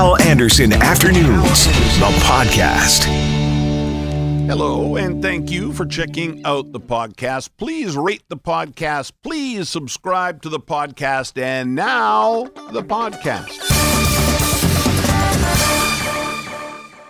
Hal 0.00 0.18
Anderson 0.22 0.72
Afternoons, 0.72 1.66
the 1.66 2.10
podcast. 2.24 3.04
Hello, 4.46 4.96
and 4.96 5.20
thank 5.20 5.50
you 5.50 5.74
for 5.74 5.84
checking 5.84 6.42
out 6.46 6.72
the 6.72 6.80
podcast. 6.80 7.50
Please 7.58 7.98
rate 7.98 8.22
the 8.28 8.38
podcast. 8.38 9.12
Please 9.22 9.68
subscribe 9.68 10.40
to 10.40 10.48
the 10.48 10.58
podcast. 10.58 11.36
And 11.36 11.74
now, 11.74 12.44
the 12.70 12.82
podcast. 12.82 13.60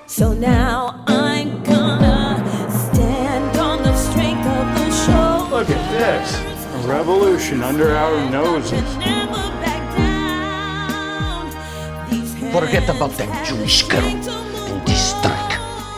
So 0.09 0.33
now 0.33 1.05
I'm 1.07 1.63
gonna 1.63 2.45
stand 2.93 3.57
on 3.57 3.85
the 3.85 3.95
strength 3.95 4.49
of 4.49 4.67
the 4.75 4.91
show. 5.07 5.49
Look 5.49 5.71
at 5.71 5.91
this. 5.93 6.85
A 6.85 6.89
revolution 6.89 7.63
under 7.63 7.95
our 7.95 8.31
noses. 8.31 8.83
Forget 12.53 12.89
about 12.89 13.13
that 13.13 13.47
Jewish 13.47 13.87
girl 13.87 14.01
been 14.03 14.21
to 14.23 14.31
and 14.33 14.87
this 14.87 15.11
strike. 15.11 15.51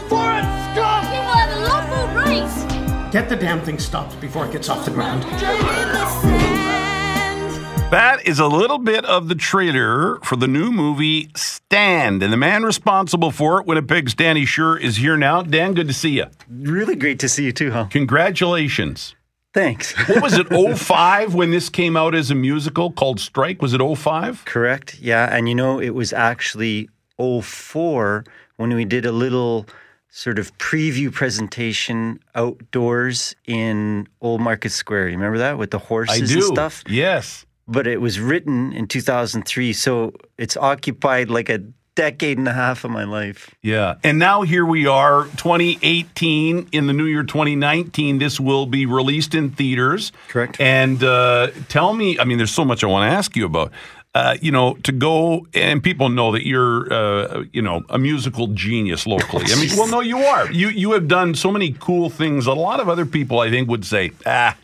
People 0.05 0.19
have 0.19 1.56
a 1.56 1.61
lawful 1.66 2.15
rights. 2.15 3.12
Get 3.12 3.28
the 3.28 3.37
damn 3.37 3.62
thing 3.62 3.78
stopped 3.78 4.20
before 4.20 4.47
it 4.47 4.52
gets 4.52 4.69
off 4.69 4.84
the 4.84 4.91
ground. 4.91 5.25
in 5.25 5.30
the 5.30 6.06
sand. 6.20 7.91
That 7.91 8.27
is 8.27 8.38
a 8.38 8.47
little 8.47 8.78
bit 8.78 9.05
of 9.06 9.28
the 9.28 9.34
trailer 9.34 10.19
for 10.25 10.37
the 10.37 10.47
new 10.47 10.70
movie 10.70 11.30
Stand. 11.34 12.23
And 12.23 12.30
the 12.33 12.37
man 12.37 12.64
responsible 12.64 13.30
for 13.30 13.59
it, 13.61 13.66
Winnipeg's 13.66 14.14
Danny 14.14 14.45
Schur, 14.45 14.78
is 14.78 14.97
here 14.97 15.16
now. 15.16 15.42
Dan, 15.42 15.73
good 15.73 15.89
to 15.89 15.95
see 15.95 16.11
you. 16.11 16.27
Really 16.50 16.97
great 16.97 17.19
to 17.20 17.28
see 17.30 17.45
you 17.45 17.53
too, 17.53 17.70
huh? 17.70 17.87
Congratulations. 17.91 19.14
Thanks. 19.55 19.95
What 20.09 20.23
was 20.23 20.34
it, 20.38 20.48
05 20.48 21.34
when 21.34 21.51
this 21.51 21.69
came 21.69 21.97
out 21.97 22.15
as 22.15 22.30
a 22.30 22.34
musical 22.34 22.91
called 22.91 23.20
Strike? 23.20 23.61
Was 23.61 23.75
it 23.75 23.80
05? 23.80 24.45
Correct. 24.45 24.98
Yeah. 25.01 25.34
And 25.34 25.48
you 25.48 25.55
know, 25.55 25.80
it 25.80 25.91
was 25.91 26.12
actually 26.12 26.88
04 27.19 28.25
when 28.56 28.75
we 28.75 28.84
did 28.84 29.05
a 29.05 29.12
little 29.12 29.67
sort 30.08 30.39
of 30.39 30.56
preview 30.58 31.12
presentation 31.12 32.20
outdoors 32.34 33.34
in 33.47 34.06
Old 34.20 34.41
Market 34.41 34.70
Square. 34.70 35.08
You 35.08 35.17
remember 35.17 35.39
that 35.39 35.58
with 35.58 35.70
the 35.70 35.78
horses 35.78 36.33
and 36.33 36.42
stuff? 36.45 36.84
Yes. 36.86 37.47
But 37.67 37.86
it 37.86 38.00
was 38.00 38.20
written 38.20 38.73
in 38.73 38.86
2003. 38.86 39.73
So 39.73 40.12
it's 40.36 40.56
occupied 40.56 41.30
like 41.30 41.48
a 41.48 41.62
decade 41.95 42.39
and 42.39 42.48
a 42.48 42.53
half 42.53 42.85
of 42.85 42.91
my 42.91 43.05
life. 43.05 43.55
Yeah. 43.62 43.97
And 44.03 44.19
now 44.19 44.43
here 44.43 44.65
we 44.65 44.87
are, 44.87 45.25
2018, 45.37 46.69
in 46.73 46.87
the 46.87 46.93
new 46.93 47.05
year 47.05 47.23
2019. 47.23 48.19
This 48.19 48.41
will 48.41 48.67
be 48.67 48.87
released 48.87 49.35
in 49.35 49.51
theaters. 49.51 50.13
Correct. 50.29 50.61
And 50.61 51.03
uh, 51.03 51.48
tell 51.69 51.93
me, 51.93 52.19
I 52.19 52.25
mean, 52.25 52.39
there's 52.39 52.55
so 52.55 52.65
much 52.65 52.83
I 52.83 52.87
want 52.87 53.11
to 53.11 53.17
ask 53.17 53.37
you 53.37 53.47
about. 53.47 53.73
Uh, 54.15 54.37
you 54.43 54.53
know, 54.53 54.75
to 54.83 54.93
go 54.93 55.47
and 55.55 55.83
people 55.83 56.11
know 56.11 56.33
that 56.33 56.47
you're, 56.47 56.93
uh, 56.93 57.45
you 57.51 57.63
know, 57.63 57.83
a 57.89 57.98
musical 57.98 58.48
genius 58.48 59.07
locally. 59.07 59.47
I 59.48 59.59
mean, 59.59 59.70
well, 59.75 59.89
no, 59.89 60.01
you 60.01 60.19
are. 60.19 60.53
You 60.53 60.69
you 60.69 60.93
have 60.93 61.09
done 61.09 61.35
so 61.35 61.51
many 61.51 61.75
cool 61.81 62.11
things. 62.11 62.47
A 62.47 62.53
lot 62.53 62.79
of 62.79 62.91
other 62.91 63.07
people, 63.07 63.41
I 63.41 63.48
think, 63.48 63.70
would 63.70 63.87
say, 63.87 64.13
ah, 64.27 64.55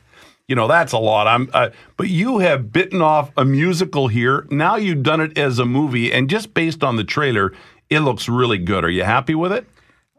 you 0.48 0.56
know, 0.56 0.66
that's 0.66 0.92
a 0.92 0.98
lot. 0.98 1.26
I'm, 1.26 1.48
uh, 1.54 1.70
but 1.96 2.08
you 2.08 2.38
have 2.38 2.72
bitten 2.72 3.00
off 3.00 3.30
a 3.36 3.44
musical 3.44 4.08
here. 4.08 4.46
Now 4.50 4.76
you've 4.76 5.02
done 5.02 5.20
it 5.20 5.38
as 5.38 5.58
a 5.58 5.64
movie, 5.64 6.12
and 6.12 6.28
just 6.28 6.54
based 6.54 6.82
on 6.82 6.96
the 6.96 7.04
trailer, 7.04 7.52
it 7.90 8.00
looks 8.00 8.28
really 8.28 8.58
good. 8.58 8.84
Are 8.84 8.90
you 8.90 9.04
happy 9.04 9.34
with 9.34 9.52
it? 9.52 9.66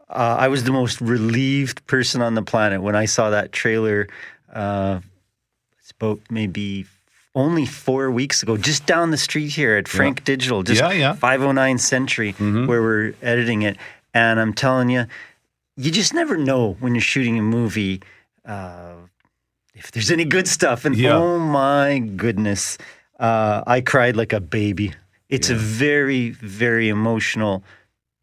Uh, 0.08 0.36
I 0.38 0.48
was 0.48 0.64
the 0.64 0.72
most 0.72 1.00
relieved 1.00 1.86
person 1.86 2.22
on 2.22 2.34
the 2.34 2.42
planet 2.42 2.80
when 2.82 2.96
I 2.96 3.04
saw 3.04 3.30
that 3.30 3.52
trailer. 3.52 4.08
Uh, 4.52 5.00
about 6.00 6.20
maybe 6.30 6.86
only 7.34 7.66
four 7.66 8.10
weeks 8.10 8.42
ago, 8.42 8.56
just 8.56 8.86
down 8.86 9.10
the 9.10 9.16
street 9.16 9.48
here 9.48 9.76
at 9.76 9.86
Frank 9.86 10.24
Digital, 10.24 10.62
just 10.62 10.80
Yeah, 10.80 10.92
yeah. 10.92 11.12
509 11.14 11.78
Century, 11.78 12.32
where 12.32 12.82
we're 12.82 13.14
editing 13.22 13.62
it. 13.62 13.76
And 14.12 14.40
I'm 14.40 14.52
telling 14.52 14.88
you, 14.88 15.06
you 15.76 15.90
just 15.90 16.12
never 16.12 16.36
know 16.36 16.76
when 16.80 16.94
you're 16.94 17.02
shooting 17.02 17.38
a 17.38 17.42
movie 17.42 18.02
uh, 18.44 18.94
if 19.74 19.90
there's 19.92 20.10
any 20.10 20.24
good 20.24 20.48
stuff. 20.48 20.84
And 20.84 20.96
Yeah. 20.96 21.16
oh 21.16 21.38
my 21.38 21.98
goodness, 21.98 22.78
uh, 23.18 23.62
I 23.66 23.80
cried 23.80 24.16
like 24.16 24.32
a 24.32 24.40
baby. 24.40 24.92
It's 25.28 25.50
a 25.50 25.54
very, 25.54 26.30
very 26.30 26.88
emotional 26.88 27.62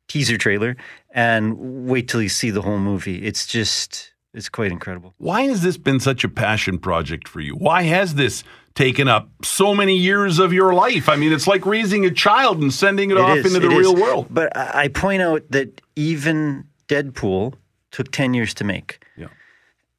teaser 0.07 0.37
trailer. 0.37 0.75
And 1.11 1.87
wait 1.87 2.07
till 2.07 2.21
you 2.21 2.29
see 2.29 2.51
the 2.51 2.61
whole 2.61 2.79
movie. 2.79 3.23
It's 3.25 3.47
just, 3.47 4.11
it's 4.33 4.49
quite 4.49 4.71
incredible. 4.71 5.13
Why 5.17 5.43
has 5.43 5.61
this 5.61 5.77
been 5.77 5.99
such 5.99 6.23
a 6.23 6.29
passion 6.29 6.77
project 6.79 7.27
for 7.27 7.39
you? 7.39 7.55
Why 7.55 7.83
has 7.83 8.15
this 8.15 8.43
taken 8.75 9.07
up 9.07 9.29
so 9.43 9.73
many 9.73 9.95
years 9.97 10.37
of 10.37 10.53
your 10.53 10.73
life? 10.73 11.09
I 11.09 11.15
mean, 11.15 11.31
it's 11.33 11.47
like 11.47 11.65
raising 11.65 12.05
a 12.05 12.11
child 12.11 12.61
and 12.61 12.71
sending 12.73 13.09
it, 13.09 13.17
It 13.17 13.21
off 13.21 13.37
is, 13.37 13.55
into 13.55 13.67
the 13.67 13.73
it 13.73 13.79
is. 13.79 13.79
real 13.79 13.95
world. 13.95 14.27
But 14.29 14.55
I 14.55 14.83
I 14.83 14.87
point 14.89 15.21
out 15.21 15.43
that 15.49 15.81
even 15.95 16.65
Deadpool 16.87 17.53
took 17.91 18.11
10 18.11 18.33
years 18.33 18.53
to 18.55 18.63
make. 18.63 19.03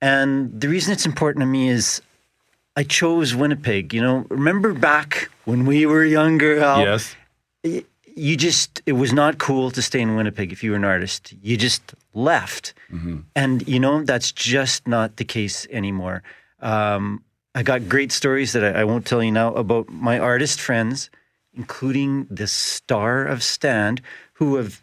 And 0.01 0.61
the 0.61 0.69
reason 0.69 0.93
it's 0.93 1.07
important 1.07 1.43
to 1.43 1.47
me 1.47 1.69
is 1.69 2.03
I 2.77 2.85
chose 2.85 3.35
Winnipeg. 3.35 3.93
You 3.93 4.01
know, 4.03 4.27
remember 4.29 4.73
back 4.73 5.31
when 5.45 5.67
we 5.67 5.87
were 5.87 6.05
younger, 6.05 6.57
yes. 6.57 7.17
you 7.63 8.37
just 8.37 8.83
it 8.87 8.93
was 8.93 9.13
not 9.13 9.39
cool 9.39 9.71
to 9.73 9.83
stay 9.83 10.01
in 10.01 10.15
Winnipeg 10.15 10.53
if 10.53 10.63
you 10.63 10.71
were 10.71 10.77
an 10.77 10.85
artist. 10.85 11.35
You 11.43 11.57
just 11.57 11.95
left, 12.15 12.75
and 13.35 13.67
you 13.67 13.81
know 13.81 14.05
that's 14.05 14.31
just 14.31 14.87
not 14.87 15.17
the 15.17 15.25
case 15.25 15.67
anymore. 15.71 16.23
Um, 16.61 17.25
I 17.55 17.63
got 17.65 17.89
great 17.89 18.13
stories 18.13 18.53
that 18.53 18.65
I, 18.65 18.81
I 18.81 18.85
won't 18.85 19.07
tell 19.07 19.23
you 19.23 19.33
now 19.33 19.53
about 19.55 19.89
my 19.89 20.19
artist 20.19 20.61
friends, 20.61 21.11
including 21.55 22.27
the 22.31 22.47
star 22.47 23.25
of 23.25 23.43
Stand, 23.43 24.01
who 24.35 24.57
have 24.57 24.81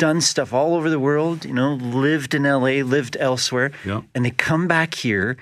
done 0.00 0.20
stuff 0.20 0.52
all 0.52 0.74
over 0.74 0.90
the 0.90 0.98
world. 0.98 1.44
You 1.44 1.52
know, 1.54 1.74
lived 1.74 2.34
in 2.34 2.42
LA, 2.42 2.82
lived 2.96 3.16
elsewhere, 3.20 3.70
Yeah. 3.84 4.00
and 4.14 4.24
they 4.24 4.30
come 4.32 4.66
back 4.66 4.94
here 4.94 5.36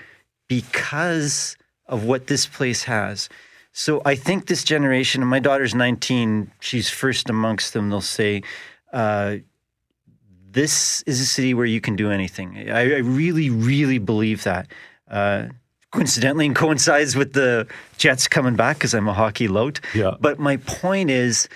because 0.47 1.55
of 1.87 2.03
what 2.03 2.27
this 2.27 2.45
place 2.45 2.83
has. 2.83 3.29
So 3.71 4.01
I 4.05 4.15
think 4.15 4.47
this 4.47 4.63
generation, 4.63 5.21
and 5.21 5.29
my 5.29 5.39
daughter's 5.39 5.73
19, 5.73 6.51
she's 6.59 6.89
first 6.89 7.29
amongst 7.29 7.73
them, 7.73 7.89
they'll 7.89 8.01
say, 8.01 8.41
uh, 8.91 9.37
this 10.51 11.03
is 11.03 11.21
a 11.21 11.25
city 11.25 11.53
where 11.53 11.65
you 11.65 11.79
can 11.79 11.95
do 11.95 12.09
anything. 12.11 12.69
I, 12.69 12.95
I 12.95 12.97
really, 12.99 13.49
really 13.49 13.99
believe 13.99 14.43
that. 14.43 14.67
Uh, 15.09 15.47
coincidentally, 15.91 16.45
and 16.47 16.55
coincides 16.55 17.15
with 17.15 17.33
the 17.33 17.67
Jets 17.97 18.27
coming 18.27 18.55
back 18.55 18.77
because 18.77 18.93
I'm 18.93 19.07
a 19.07 19.13
hockey 19.13 19.47
lout. 19.47 19.79
Yeah. 19.93 20.15
But 20.19 20.39
my 20.39 20.57
point 20.57 21.09
is, 21.09 21.47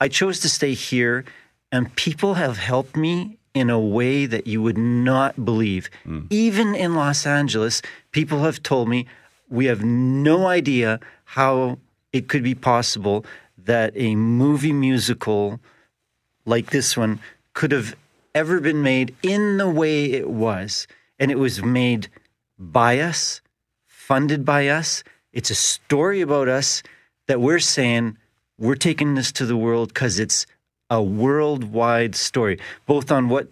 I 0.00 0.08
chose 0.08 0.40
to 0.40 0.48
stay 0.48 0.74
here, 0.74 1.24
and 1.72 1.94
people 1.96 2.34
have 2.34 2.58
helped 2.58 2.96
me 2.96 3.38
in 3.54 3.70
a 3.70 3.80
way 3.80 4.26
that 4.26 4.46
you 4.46 4.62
would 4.62 4.76
not 4.76 5.44
believe. 5.44 5.88
Hmm. 6.04 6.26
Even 6.30 6.74
in 6.74 6.94
Los 6.94 7.26
Angeles, 7.26 7.80
people 8.12 8.40
have 8.40 8.62
told 8.62 8.88
me 8.88 9.06
we 9.48 9.66
have 9.66 9.82
no 9.82 10.46
idea 10.46 11.00
how 11.24 11.78
it 12.12 12.28
could 12.28 12.42
be 12.42 12.54
possible 12.54 13.24
that 13.56 13.92
a 13.96 14.14
movie 14.14 14.72
musical 14.72 15.60
like 16.44 16.70
this 16.70 16.96
one 16.96 17.18
could 17.54 17.72
have 17.72 17.96
ever 18.34 18.60
been 18.60 18.82
made 18.82 19.14
in 19.22 19.56
the 19.56 19.68
way 19.68 20.04
it 20.12 20.28
was. 20.28 20.86
And 21.18 21.30
it 21.30 21.38
was 21.38 21.62
made 21.62 22.08
by 22.58 23.00
us, 23.00 23.40
funded 23.86 24.44
by 24.44 24.68
us. 24.68 25.02
It's 25.32 25.50
a 25.50 25.54
story 25.54 26.20
about 26.20 26.48
us 26.48 26.82
that 27.26 27.40
we're 27.40 27.58
saying 27.58 28.18
we're 28.58 28.74
taking 28.74 29.14
this 29.14 29.32
to 29.32 29.46
the 29.46 29.56
world 29.56 29.88
because 29.88 30.18
it's 30.18 30.46
a 30.90 31.02
worldwide 31.02 32.14
story, 32.14 32.58
both 32.86 33.10
on 33.10 33.28
what 33.28 33.48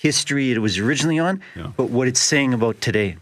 history 0.00 0.50
it 0.50 0.58
was 0.58 0.78
originally 0.78 1.18
on, 1.18 1.42
but 1.76 1.90
what 1.90 2.08
it's 2.08 2.20
saying 2.20 2.54
about 2.54 2.80
today. 2.80 3.16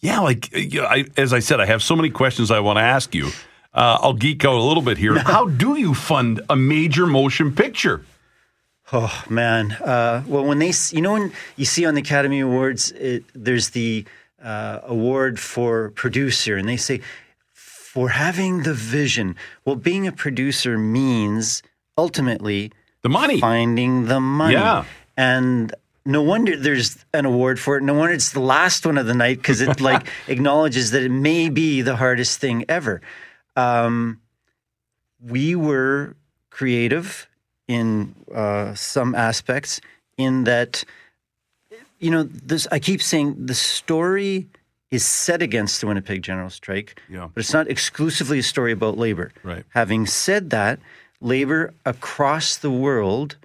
Yeah, 0.00 0.20
like 0.20 0.50
I, 0.54 1.04
as 1.16 1.32
I 1.32 1.38
said, 1.40 1.60
I 1.60 1.66
have 1.66 1.82
so 1.82 1.94
many 1.94 2.10
questions 2.10 2.50
I 2.50 2.60
want 2.60 2.78
to 2.78 2.82
ask 2.82 3.14
you. 3.14 3.28
Uh, 3.74 3.98
I'll 4.00 4.12
geek 4.14 4.44
out 4.44 4.54
a 4.54 4.62
little 4.62 4.82
bit 4.82 4.98
here. 4.98 5.18
How 5.18 5.46
do 5.46 5.78
you 5.78 5.94
fund 5.94 6.40
a 6.50 6.56
major 6.56 7.06
motion 7.06 7.54
picture? 7.54 8.04
Oh 8.92 9.24
man! 9.30 9.72
Uh, 9.72 10.22
well, 10.26 10.44
when 10.44 10.58
they, 10.58 10.72
you 10.90 11.00
know, 11.00 11.12
when 11.12 11.32
you 11.56 11.64
see 11.64 11.86
on 11.86 11.94
the 11.94 12.02
Academy 12.02 12.40
Awards, 12.40 12.90
it, 12.92 13.24
there's 13.34 13.70
the 13.70 14.04
uh, 14.42 14.80
award 14.82 15.40
for 15.40 15.90
producer, 15.90 16.56
and 16.56 16.68
they 16.68 16.76
say 16.76 17.00
for 17.54 18.10
having 18.10 18.64
the 18.64 18.74
vision. 18.74 19.36
Well, 19.64 19.76
being 19.76 20.06
a 20.06 20.12
producer 20.12 20.76
means 20.76 21.62
ultimately 21.98 22.72
The 23.02 23.08
money. 23.08 23.40
finding 23.40 24.06
the 24.06 24.20
money. 24.20 24.54
Yeah. 24.54 24.84
And 25.16 25.74
no 26.04 26.22
wonder 26.22 26.56
there's 26.56 27.04
an 27.14 27.24
award 27.26 27.60
for 27.60 27.76
it. 27.76 27.82
No 27.82 27.94
wonder 27.94 28.14
it's 28.14 28.32
the 28.32 28.40
last 28.40 28.84
one 28.86 28.98
of 28.98 29.06
the 29.06 29.14
night 29.14 29.36
because 29.38 29.60
it 29.60 29.80
like 29.80 30.06
acknowledges 30.28 30.90
that 30.92 31.02
it 31.02 31.10
may 31.10 31.48
be 31.48 31.82
the 31.82 31.96
hardest 31.96 32.40
thing 32.40 32.64
ever. 32.68 33.00
Um, 33.56 34.20
we 35.20 35.54
were 35.54 36.16
creative 36.50 37.28
in 37.68 38.14
uh, 38.34 38.74
some 38.74 39.14
aspects, 39.14 39.80
in 40.18 40.44
that 40.44 40.82
you 42.00 42.10
know 42.10 42.24
this. 42.24 42.66
I 42.72 42.78
keep 42.80 43.00
saying 43.02 43.46
the 43.46 43.54
story 43.54 44.48
is 44.90 45.06
set 45.06 45.40
against 45.40 45.80
the 45.80 45.86
Winnipeg 45.86 46.22
General 46.22 46.50
Strike, 46.50 47.00
Yeah. 47.08 47.28
but 47.32 47.40
it's 47.40 47.52
not 47.52 47.68
exclusively 47.70 48.40
a 48.40 48.42
story 48.42 48.72
about 48.72 48.98
labor. 48.98 49.32
Right. 49.42 49.64
Having 49.70 50.06
said 50.06 50.50
that, 50.50 50.80
labor 51.22 51.72
across 51.84 52.56
the 52.56 52.70
world 52.70 53.36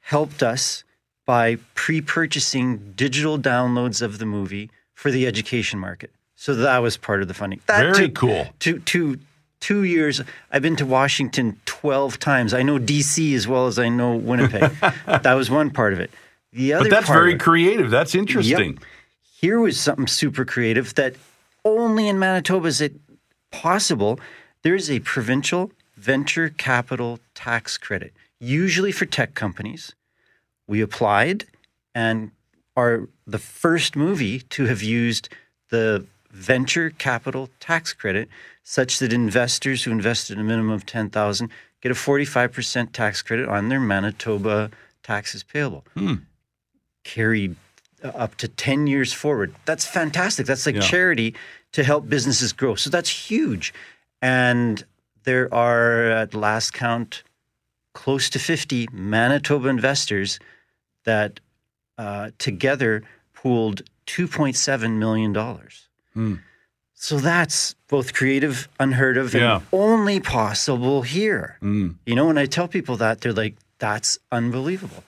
helped 0.00 0.42
us 0.42 0.84
by 1.26 1.56
pre-purchasing 1.74 2.92
digital 2.96 3.38
downloads 3.38 4.02
of 4.02 4.18
the 4.18 4.26
movie 4.26 4.70
for 4.94 5.10
the 5.10 5.26
education 5.26 5.78
market. 5.78 6.10
So 6.34 6.54
that 6.54 6.78
was 6.78 6.96
part 6.96 7.22
of 7.22 7.28
the 7.28 7.34
funding. 7.34 7.60
That 7.66 7.94
Very 7.94 8.06
took 8.08 8.14
cool. 8.14 8.46
Two, 8.58 8.80
two, 8.80 9.18
two 9.60 9.84
years. 9.84 10.20
I've 10.50 10.62
been 10.62 10.76
to 10.76 10.86
Washington 10.86 11.60
12 11.66 12.18
times. 12.18 12.54
I 12.54 12.62
know 12.62 12.78
DC 12.78 13.34
as 13.34 13.46
well 13.46 13.66
as 13.66 13.78
I 13.78 13.88
know 13.88 14.16
Winnipeg. 14.16 14.70
that 15.06 15.34
was 15.34 15.50
one 15.50 15.70
part 15.70 15.92
of 15.92 16.00
it. 16.00 16.10
The 16.52 16.72
other 16.72 16.84
But 16.84 16.90
that's 16.90 17.08
very 17.08 17.34
it- 17.34 17.40
creative. 17.40 17.90
That's 17.90 18.14
interesting. 18.14 18.78
here 19.40 19.60
was 19.60 19.78
something 19.78 20.06
super 20.06 20.44
creative 20.44 20.94
that 20.94 21.14
only 21.64 22.08
in 22.08 22.18
Manitoba 22.18 22.66
is 22.68 22.80
it 22.80 22.94
possible. 23.52 24.18
There 24.62 24.74
is 24.74 24.90
a 24.90 25.00
provincial 25.00 25.70
venture 26.04 26.48
capital 26.48 27.20
tax 27.34 27.76
credit, 27.76 28.12
usually 28.40 28.90
for 28.92 29.04
tech 29.06 29.34
companies. 29.34 29.94
We 30.66 30.80
applied 30.80 31.44
and 31.94 32.30
are 32.76 33.08
the 33.26 33.38
first 33.38 33.96
movie 33.96 34.40
to 34.40 34.64
have 34.66 34.82
used 34.82 35.28
the 35.68 36.06
venture 36.30 36.90
capital 36.90 37.50
tax 37.60 37.92
credit 37.92 38.28
such 38.62 38.98
that 39.00 39.12
investors 39.12 39.82
who 39.84 39.90
invested 39.90 40.38
a 40.38 40.42
minimum 40.42 40.70
of 40.70 40.86
10,000 40.86 41.50
get 41.82 41.92
a 41.92 41.94
45% 41.94 42.92
tax 42.92 43.20
credit 43.22 43.48
on 43.48 43.68
their 43.68 43.80
Manitoba 43.80 44.70
taxes 45.02 45.42
payable 45.42 45.84
carried 47.04 47.56
uh, 48.04 48.08
up 48.08 48.36
to 48.36 48.46
10 48.48 48.86
years 48.86 49.12
forward. 49.12 49.54
That's 49.64 49.84
fantastic. 49.86 50.46
That's 50.46 50.64
like 50.66 50.76
Yeah. 50.76 50.80
charity 50.82 51.34
to 51.72 51.82
help 51.84 52.08
businesses 52.08 52.52
grow. 52.52 52.74
So 52.74 52.90
that's 52.90 53.08
huge. 53.30 53.74
And 54.22 54.84
there 55.30 55.52
are, 55.54 56.10
at 56.10 56.34
last 56.34 56.72
count, 56.72 57.22
close 57.94 58.28
to 58.30 58.38
50 58.40 58.88
Manitoba 58.92 59.68
investors 59.68 60.40
that 61.04 61.38
uh, 61.98 62.30
together 62.38 63.02
pooled 63.32 63.82
$2.7 64.08 64.98
million. 64.98 65.32
So 66.94 67.18
that's 67.18 67.74
both 67.88 68.12
creative, 68.12 68.68
unheard 68.80 69.16
of, 69.16 69.34
and 69.36 69.62
only 69.72 70.18
possible 70.20 71.02
here. 71.02 71.56
You 71.62 72.14
know, 72.16 72.26
when 72.26 72.36
I 72.38 72.46
tell 72.46 72.66
people 72.66 72.96
that, 72.96 73.20
they're 73.20 73.32
like, 73.32 73.54
that's 73.78 74.18
unbelievable. 74.32 75.04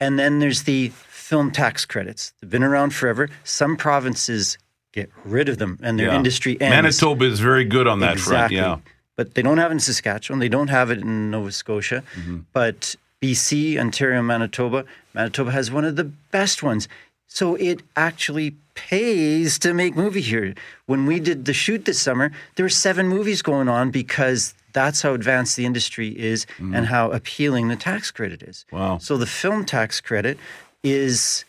And 0.00 0.18
then 0.18 0.38
there's 0.38 0.62
the 0.62 0.88
film 0.88 1.50
tax 1.50 1.84
credits. 1.84 2.32
They've 2.40 2.50
been 2.50 2.64
around 2.64 2.94
forever. 2.94 3.28
Some 3.44 3.76
provinces 3.76 4.56
get 4.92 5.10
rid 5.24 5.48
of 5.48 5.58
them 5.58 5.78
and 5.82 5.98
their 5.98 6.08
Yeah. 6.08 6.16
industry 6.16 6.56
ends. 6.60 6.74
Manitoba 6.74 7.24
is 7.26 7.40
very 7.40 7.64
good 7.64 7.86
on 7.86 8.00
that 8.00 8.18
front. 8.18 8.52
Yeah. 8.52 8.78
But 9.16 9.34
they 9.34 9.42
don't 9.42 9.58
have 9.58 9.70
it 9.70 9.74
in 9.74 9.80
Saskatchewan. 9.80 10.40
They 10.40 10.48
don't 10.48 10.68
have 10.68 10.90
it 10.90 10.98
in 10.98 11.30
Nova 11.30 11.52
Scotia. 11.52 12.02
Mm-hmm. 12.16 12.38
But 12.52 12.96
BC, 13.22 13.78
Ontario, 13.78 14.22
Manitoba, 14.22 14.84
Manitoba 15.14 15.50
has 15.52 15.70
one 15.70 15.84
of 15.84 15.96
the 15.96 16.04
best 16.04 16.62
ones. 16.62 16.88
So 17.28 17.54
it 17.56 17.80
actually 17.96 18.54
pays 18.74 19.58
to 19.60 19.72
make 19.72 19.96
movie 19.96 20.20
here. 20.20 20.54
When 20.86 21.06
we 21.06 21.20
did 21.20 21.44
the 21.44 21.52
shoot 21.52 21.84
this 21.84 22.00
summer, 22.00 22.32
there 22.56 22.64
were 22.64 22.68
seven 22.70 23.08
movies 23.08 23.40
going 23.42 23.68
on 23.68 23.90
because 23.90 24.54
that's 24.72 25.02
how 25.02 25.14
advanced 25.14 25.56
the 25.56 25.64
industry 25.64 26.08
is 26.18 26.46
and 26.58 26.86
how 26.86 27.10
appealing 27.12 27.68
the 27.68 27.76
tax 27.76 28.10
credit 28.10 28.42
is. 28.42 28.64
Wow. 28.72 28.98
So 28.98 29.16
the 29.16 29.26
film 29.26 29.64
tax 29.64 30.00
credit 30.00 30.36
is 30.82 31.44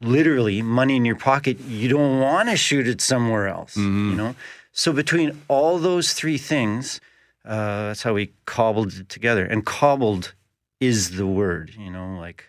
literally 0.00 0.62
money 0.62 0.96
in 0.96 1.04
your 1.04 1.16
pocket. 1.16 1.60
You 1.60 1.88
don't 1.88 2.20
want 2.20 2.48
to 2.48 2.56
shoot 2.56 2.86
it 2.88 3.00
somewhere 3.00 3.48
else, 3.48 3.74
Mm-hmm. 3.74 4.10
you 4.10 4.16
know? 4.16 4.34
So 4.80 4.94
between 4.94 5.42
all 5.46 5.78
those 5.78 6.14
three 6.14 6.38
things, 6.38 7.02
uh, 7.44 7.88
that's 7.88 8.02
how 8.02 8.14
we 8.14 8.32
cobbled 8.46 8.94
it 8.94 9.10
together. 9.10 9.44
And 9.44 9.66
cobbled 9.66 10.32
is 10.80 11.18
the 11.18 11.26
word, 11.26 11.74
you 11.78 11.90
know, 11.90 12.16
like 12.18 12.46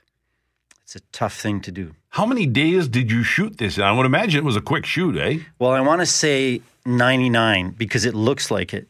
it's 0.81 0.95
a 0.95 1.01
tough 1.11 1.37
thing 1.37 1.59
to 1.59 1.73
do. 1.73 1.93
How 2.11 2.25
many 2.25 2.45
days 2.45 2.87
did 2.87 3.11
you 3.11 3.23
shoot 3.23 3.57
this? 3.57 3.77
I 3.77 3.91
would 3.91 4.05
imagine 4.05 4.37
it 4.39 4.45
was 4.45 4.55
a 4.55 4.61
quick 4.61 4.85
shoot, 4.85 5.17
eh? 5.17 5.39
Well, 5.59 5.71
I 5.71 5.81
want 5.81 5.99
to 5.99 6.05
say 6.05 6.61
99 6.85 7.71
because 7.71 8.05
it 8.05 8.15
looks 8.15 8.49
like 8.49 8.73
it. 8.73 8.87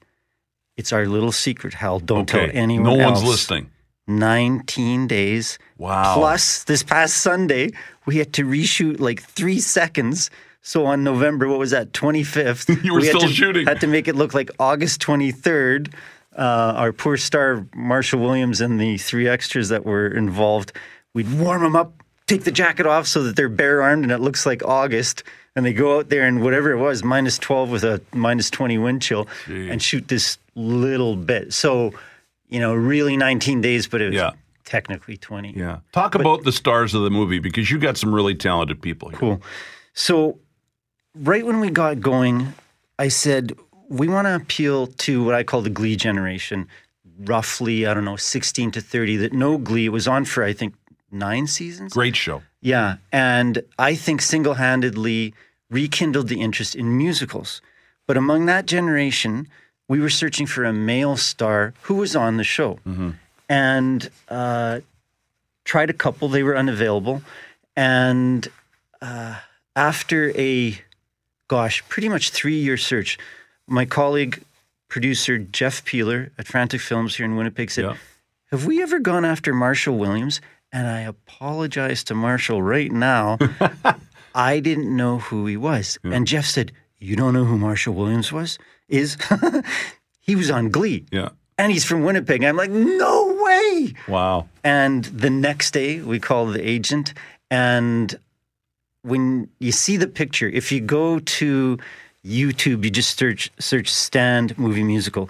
It's 0.78 0.94
our 0.94 1.08
little 1.08 1.32
secret, 1.32 1.74
Hal. 1.74 2.00
Don't 2.00 2.30
tell 2.30 2.48
anyone 2.54 2.96
No 2.96 3.04
else. 3.04 3.24
one's 3.24 3.28
listening. 3.28 3.72
19 4.08 5.08
days. 5.08 5.58
Wow. 5.80 6.14
Plus, 6.14 6.64
this 6.66 6.84
past 6.84 7.18
Sunday, 7.18 7.72
we 8.06 8.18
had 8.18 8.34
to 8.34 8.46
reshoot 8.46 9.00
like 9.00 9.24
three 9.24 9.60
seconds. 9.60 10.30
So 10.62 10.86
on 10.86 11.04
November, 11.04 11.48
what 11.48 11.60
was 11.60 11.72
that, 11.72 11.92
25th? 11.92 12.84
You 12.84 12.94
were 12.94 13.00
we 13.00 13.08
had 13.08 13.16
still 13.16 13.28
to- 13.28 13.34
shooting. 13.34 13.66
Had 13.68 13.82
to 13.82 13.88
make 13.88 14.08
it 14.08 14.16
look 14.16 14.34
like 14.34 14.50
August 14.60 15.02
23rd. 15.02 15.94
Uh, 16.38 16.74
our 16.78 16.94
poor 16.94 17.18
star, 17.18 17.66
Marshall 17.76 18.22
Williams, 18.22 18.62
and 18.62 18.80
the 18.80 18.98
three 18.98 19.28
extras 19.28 19.70
that 19.70 19.86
were 19.86 20.08
involved, 20.08 20.72
we'd 21.14 21.32
warm 21.40 21.62
them 21.64 21.76
up, 21.76 21.92
take 22.28 22.46
the 22.46 22.52
jacket 22.52 22.86
off 22.86 23.06
so 23.08 23.24
that 23.24 23.36
they're 23.36 23.50
bare 23.50 23.82
armed 23.82 24.04
and 24.04 24.12
it 24.14 24.20
looks 24.20 24.46
like 24.46 24.64
August. 24.64 25.24
And 25.58 25.66
they 25.66 25.74
go 25.74 25.98
out 25.98 26.08
there 26.08 26.26
and 26.26 26.42
whatever 26.42 26.72
it 26.72 26.78
was, 26.78 27.04
minus 27.04 27.38
12 27.38 27.70
with 27.72 27.84
a 27.84 28.00
minus 28.14 28.50
20 28.50 28.78
wind 28.78 29.02
chill, 29.02 29.28
and 29.48 29.82
shoot 29.84 30.08
this 30.08 30.38
little 30.56 31.18
bit. 31.18 31.52
So, 31.54 31.92
you 32.48 32.62
know, 32.62 32.74
really 32.74 33.18
19 33.18 33.60
days, 33.60 33.86
but 33.88 34.00
it 34.00 34.06
was 34.08 34.16
Yeah. 34.16 34.32
technically 34.64 35.18
20. 35.18 35.52
Yeah. 35.58 35.80
Talk 35.92 36.16
about 36.16 36.46
the 36.46 36.54
stars 36.54 36.94
of 36.94 37.02
the 37.04 37.10
movie 37.10 37.40
because 37.40 37.70
you 37.70 37.80
got 37.80 37.98
some 37.98 38.16
really 38.16 38.36
talented 38.36 38.82
people 38.82 39.10
here. 39.10 39.20
Cool. 39.20 39.42
So, 39.94 40.40
right 41.16 41.46
when 41.46 41.60
we 41.60 41.70
got 41.70 42.00
going, 42.00 42.54
I 43.00 43.08
said, 43.08 43.54
we 43.90 44.08
want 44.08 44.28
to 44.28 44.36
appeal 44.36 44.88
to 44.88 45.24
what 45.24 45.36
I 45.36 45.44
call 45.44 45.62
the 45.62 45.70
Glee 45.70 45.96
generation, 45.96 46.68
roughly, 47.20 47.86
I 47.86 47.94
don't 47.94 48.06
know, 48.06 48.16
16 48.16 48.72
to 48.72 48.82
30, 48.82 49.18
that 49.18 49.34
no 49.34 49.58
Glee. 49.58 49.86
It 49.86 49.90
was 49.90 50.08
on 50.08 50.26
for, 50.26 50.44
I 50.44 50.54
think, 50.54 50.76
nine 51.12 51.48
seasons. 51.48 51.94
Great 51.94 52.16
show. 52.16 52.42
Yeah. 52.62 52.98
And 53.12 53.64
I 53.78 53.96
think 53.96 54.22
single 54.22 54.56
handedly 54.56 55.34
rekindled 55.70 56.28
the 56.28 56.42
interest 56.42 56.76
in 56.76 56.98
musicals. 56.98 57.62
But 58.08 58.18
among 58.18 58.46
that 58.46 58.66
generation, 58.66 59.48
we 59.88 60.00
were 60.00 60.10
searching 60.10 60.46
for 60.46 60.64
a 60.64 60.74
male 60.74 61.18
star 61.18 61.74
who 61.84 61.96
was 61.96 62.16
on 62.16 62.38
the 62.38 62.44
show. 62.44 62.80
And 63.50 64.10
uh, 64.30 64.80
tried 65.66 65.90
a 65.90 65.94
couple, 65.94 66.30
they 66.30 66.44
were 66.44 66.56
unavailable. 66.56 67.22
And 67.76 68.48
uh, 69.02 69.36
after 69.76 70.32
a, 70.38 70.80
gosh, 71.52 71.84
pretty 71.90 72.08
much 72.08 72.30
three 72.30 72.56
year 72.56 72.78
search, 72.78 73.20
my 73.68 73.84
colleague, 73.84 74.42
producer 74.88 75.38
Jeff 75.38 75.84
Peeler 75.84 76.32
at 76.38 76.48
Frantic 76.48 76.80
Films 76.80 77.18
here 77.18 77.26
in 77.26 77.36
Winnipeg 77.36 77.70
said, 77.70 77.84
Yeah. 77.84 77.98
have 78.52 78.66
we 78.66 78.82
ever 78.82 79.00
gone 79.00 79.26
after 79.26 79.54
Marshall 79.54 79.98
Williams? 79.98 80.40
And 80.72 80.88
I 80.88 81.02
apologize 81.02 82.06
to 82.06 82.16
Marshall 82.16 82.62
right 82.64 82.90
now. 82.90 83.38
I 84.34 84.62
didn't 84.62 84.96
know 84.96 85.18
who 85.18 85.46
he 85.46 85.58
was. 85.58 86.00
And 86.06 86.26
Jeff 86.26 86.46
said, 86.46 86.72
You 87.00 87.18
don't 87.18 87.34
know 87.34 87.44
who 87.44 87.58
Marshall 87.58 87.96
Williams 87.96 88.32
was? 88.32 88.58
Is 88.88 89.18
he 90.22 90.38
was 90.38 90.50
on 90.50 90.70
Glee. 90.70 91.04
Yeah. 91.12 91.30
And 91.58 91.74
he's 91.74 91.84
from 91.84 92.06
Winnipeg. 92.06 92.46
I'm 92.46 92.56
like, 92.56 92.72
no 92.72 93.38
way. 93.44 93.94
Wow. 94.08 94.48
And 94.64 95.04
the 95.04 95.30
next 95.30 95.72
day, 95.72 96.00
we 96.00 96.18
call 96.18 96.46
the 96.46 96.66
agent. 96.66 97.14
And 97.50 98.18
when 99.04 99.50
you 99.60 99.72
see 99.72 99.98
the 99.98 100.08
picture, 100.08 100.48
if 100.50 100.72
you 100.72 100.80
go 100.82 101.20
to 101.20 101.78
YouTube, 102.26 102.84
you 102.84 102.92
just 102.92 103.18
search 103.18 103.52
search 103.60 103.92
stand 103.92 104.58
movie 104.58 104.84
musical. 104.84 105.30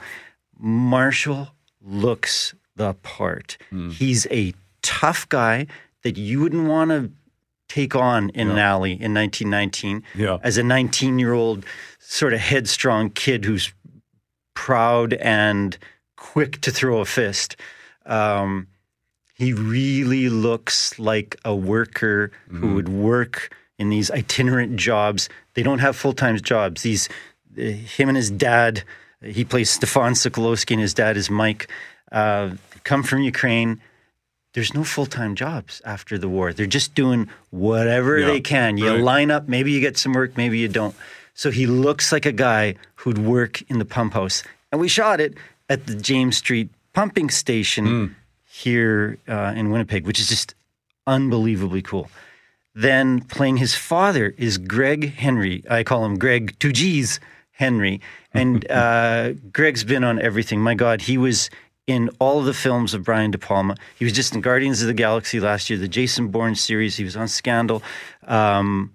Marshall 0.59 1.49
looks 1.81 2.53
the 2.75 2.93
part. 2.95 3.57
He's 3.91 4.27
a 4.31 4.53
tough 4.81 5.27
guy 5.29 5.67
that 6.03 6.17
you 6.17 6.39
wouldn't 6.41 6.67
want 6.67 6.89
to 6.91 7.11
take 7.69 7.95
on 7.95 8.29
in 8.31 8.49
an 8.49 8.57
alley 8.57 8.91
in 8.91 9.13
1919 9.13 10.03
Yeah. 10.15 10.37
as 10.43 10.57
a 10.57 10.63
19 10.63 11.19
year 11.19 11.33
old 11.33 11.63
sort 11.99 12.33
of 12.33 12.39
headstrong 12.39 13.09
kid 13.11 13.45
who's 13.45 13.71
proud 14.53 15.13
and 15.13 15.77
quick 16.17 16.59
to 16.61 16.71
throw 16.71 16.99
a 16.99 17.05
fist. 17.05 17.55
Um, 18.05 18.67
he 19.35 19.53
really 19.53 20.29
looks 20.29 20.99
like 20.99 21.35
a 21.45 21.55
worker 21.55 22.31
who 22.49 22.73
would 22.75 22.89
work 22.89 23.55
in 23.81 23.89
these 23.89 24.09
itinerant 24.21 24.71
jobs. 24.89 25.21
They 25.55 25.63
don't 25.67 25.79
have 25.79 25.95
full 26.03 26.13
time 26.13 26.37
jobs. 26.53 26.77
These, 26.89 27.03
uh, 27.57 27.61
him 27.97 28.07
and 28.11 28.15
his 28.21 28.29
dad, 28.49 28.83
he 29.39 29.43
plays 29.43 29.69
Stefan 29.77 30.13
Sokolowski, 30.13 30.71
and 30.71 30.81
his 30.87 30.93
dad 30.93 31.17
is 31.17 31.29
Mike. 31.29 31.63
Uh, 32.11 32.45
come 32.89 33.03
from 33.03 33.19
Ukraine. 33.33 33.71
There's 34.53 34.73
no 34.79 34.83
full 34.83 35.05
time 35.17 35.33
jobs 35.35 35.81
after 35.95 36.17
the 36.17 36.29
war. 36.35 36.53
They're 36.53 36.75
just 36.79 36.93
doing 37.03 37.21
whatever 37.51 38.11
Yeah, 38.19 38.27
they 38.27 38.41
can. 38.41 38.77
You 38.77 38.89
right. 38.89 38.99
line 39.13 39.31
up, 39.31 39.47
maybe 39.47 39.71
you 39.71 39.79
get 39.87 39.97
some 39.97 40.13
work, 40.13 40.31
maybe 40.37 40.57
you 40.59 40.67
don't. 40.67 40.95
So 41.33 41.47
he 41.51 41.65
looks 41.67 42.11
like 42.11 42.25
a 42.25 42.33
guy 42.49 42.75
who'd 43.01 43.17
work 43.17 43.61
in 43.71 43.79
the 43.79 43.85
pump 43.95 44.13
house. 44.13 44.43
And 44.71 44.81
we 44.81 44.89
shot 44.89 45.21
it 45.25 45.33
at 45.69 45.85
the 45.87 45.95
James 45.95 46.35
Street 46.37 46.69
pumping 46.93 47.29
station 47.29 47.85
Hmm. 47.85 48.05
here 48.65 49.17
uh, 49.27 49.53
in 49.55 49.71
Winnipeg, 49.71 50.05
which 50.05 50.19
is 50.19 50.27
just 50.27 50.53
unbelievably 51.07 51.81
cool. 51.83 52.09
Then 52.73 53.21
playing 53.21 53.57
his 53.57 53.75
father 53.75 54.33
is 54.37 54.57
Greg 54.57 55.13
Henry. 55.15 55.63
I 55.69 55.83
call 55.83 56.05
him 56.05 56.17
Greg 56.17 56.55
two 56.59 56.71
G's 56.71 57.19
Henry. 57.51 58.01
And 58.33 58.69
uh, 58.71 59.33
Greg's 59.51 59.83
been 59.83 60.03
on 60.03 60.21
everything. 60.21 60.61
My 60.61 60.73
God, 60.73 61.01
he 61.01 61.17
was 61.17 61.49
in 61.87 62.09
all 62.19 62.39
of 62.39 62.45
the 62.45 62.53
films 62.53 62.93
of 62.93 63.03
Brian 63.03 63.31
De 63.31 63.37
Palma. 63.37 63.75
He 63.97 64.05
was 64.05 64.13
just 64.13 64.33
in 64.33 64.41
Guardians 64.41 64.81
of 64.81 64.87
the 64.87 64.93
Galaxy 64.93 65.39
last 65.39 65.69
year, 65.69 65.77
the 65.77 65.87
Jason 65.87 66.29
Bourne 66.29 66.55
series. 66.55 66.95
He 66.95 67.03
was 67.03 67.15
on 67.15 67.27
Scandal. 67.27 67.83
Um, 68.25 68.93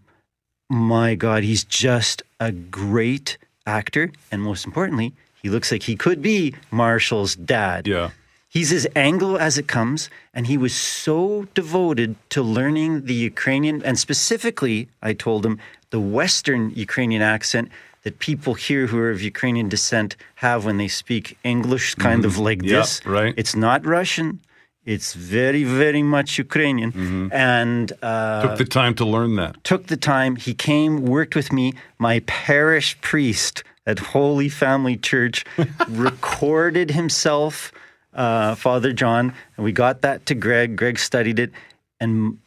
my 0.68 1.14
God, 1.14 1.42
he's 1.42 1.64
just 1.64 2.22
a 2.40 2.52
great 2.52 3.38
actor. 3.66 4.10
And 4.32 4.42
most 4.42 4.64
importantly, 4.64 5.14
he 5.42 5.50
looks 5.50 5.70
like 5.70 5.82
he 5.82 5.96
could 5.96 6.22
be 6.22 6.54
Marshall's 6.70 7.36
dad. 7.36 7.86
Yeah. 7.86 8.10
He's 8.48 8.72
as 8.72 8.86
Anglo 8.96 9.36
as 9.36 9.58
it 9.58 9.66
comes, 9.68 10.08
and 10.32 10.46
he 10.46 10.56
was 10.56 10.74
so 10.74 11.46
devoted 11.54 12.14
to 12.30 12.42
learning 12.42 13.04
the 13.04 13.14
Ukrainian, 13.14 13.82
and 13.84 13.98
specifically, 13.98 14.88
I 15.02 15.12
told 15.12 15.44
him, 15.44 15.58
the 15.90 16.00
Western 16.00 16.70
Ukrainian 16.70 17.22
accent 17.22 17.68
that 18.04 18.18
people 18.18 18.54
here 18.54 18.86
who 18.86 18.98
are 18.98 19.10
of 19.10 19.20
Ukrainian 19.20 19.68
descent 19.68 20.16
have 20.36 20.64
when 20.64 20.76
they 20.78 20.88
speak 20.88 21.36
English, 21.44 21.86
kind 21.96 22.24
of 22.24 22.38
like 22.38 22.58
Mm-hmm. 22.60 22.68
Yeah, 22.74 22.80
this. 22.80 23.04
right. 23.04 23.34
It's 23.36 23.56
not 23.56 23.84
Russian. 23.84 24.40
It's 24.84 25.14
very, 25.14 25.64
very 25.64 26.04
much 26.04 26.38
Ukrainian. 26.38 26.92
And 27.32 27.92
uh, 28.02 28.42
Took 28.46 28.58
the 28.58 28.64
time 28.80 28.94
to 29.00 29.04
learn 29.04 29.34
that. 29.42 29.52
took 29.64 29.88
the 29.88 29.96
time. 29.96 30.36
He 30.36 30.54
came, 30.54 30.92
worked 31.16 31.34
with 31.34 31.52
me. 31.52 31.66
My 31.98 32.20
parish 32.26 32.88
priest 33.00 33.64
at 33.90 33.98
Holy 33.98 34.48
Family 34.48 34.96
Church 34.96 35.44
recorded 35.88 36.88
himself, 36.92 37.72
uh, 38.16 38.54
Father 38.56 38.92
John, 38.92 39.32
and 39.56 39.64
we 39.64 39.70
got 39.72 40.02
that 40.02 40.26
to 40.26 40.34
Greg. 40.34 40.76
Greg 40.76 40.98
studied 40.98 41.38
it. 41.38 41.52
And 42.00 42.38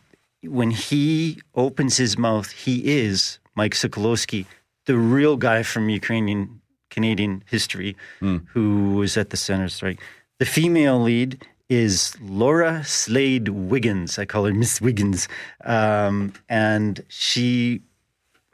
when 0.43 0.71
he 0.71 1.39
opens 1.55 1.97
his 1.97 2.17
mouth, 2.17 2.51
he 2.51 2.97
is 2.99 3.39
Mike 3.55 3.73
Sokolowski, 3.73 4.45
the 4.85 4.97
real 4.97 5.37
guy 5.37 5.63
from 5.63 5.89
Ukrainian 5.89 6.61
Canadian 6.89 7.43
history 7.47 7.95
who 8.19 8.95
was 8.95 9.15
at 9.15 9.29
the 9.29 9.37
center 9.37 9.69
strike. 9.69 9.99
The 10.39 10.45
female 10.45 10.99
lead 10.99 11.45
is 11.69 12.15
Laura 12.19 12.83
Slade 12.83 13.49
Wiggins. 13.49 14.17
I 14.17 14.25
call 14.25 14.45
her 14.45 14.53
Miss 14.53 14.81
Wiggins. 14.81 15.27
Um, 15.63 16.33
and 16.49 17.03
she, 17.09 17.81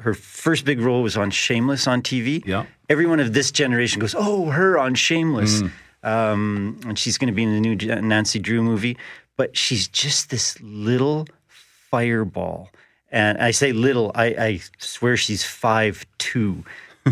her 0.01 0.13
first 0.13 0.65
big 0.65 0.81
role 0.81 1.01
was 1.01 1.15
on 1.15 1.31
Shameless 1.31 1.87
on 1.87 2.01
TV. 2.01 2.45
Yeah. 2.45 2.65
Everyone 2.89 3.21
of 3.21 3.31
this 3.33 3.51
generation 3.51 4.01
goes, 4.01 4.13
oh, 4.17 4.47
her 4.49 4.77
on 4.77 4.95
Shameless. 4.95 5.61
Um, 6.05 6.79
and 6.87 6.97
she's 6.97 7.17
going 7.17 7.27
to 7.27 7.33
be 7.33 7.43
in 7.43 7.53
the 7.53 7.59
new 7.59 7.75
Nancy 8.01 8.39
Drew 8.39 8.61
movie. 8.61 8.97
But 9.35 9.57
she's 9.57 9.89
just 9.89 10.29
this 10.29 10.57
little 10.61 11.27
fireball. 11.49 12.69
And 13.11 13.37
I 13.37 13.51
say 13.51 13.73
little, 13.73 14.11
I, 14.15 14.25
I 14.25 14.59
swear 14.77 15.17
she's 15.17 15.43
five 15.43 16.05
two, 16.17 16.63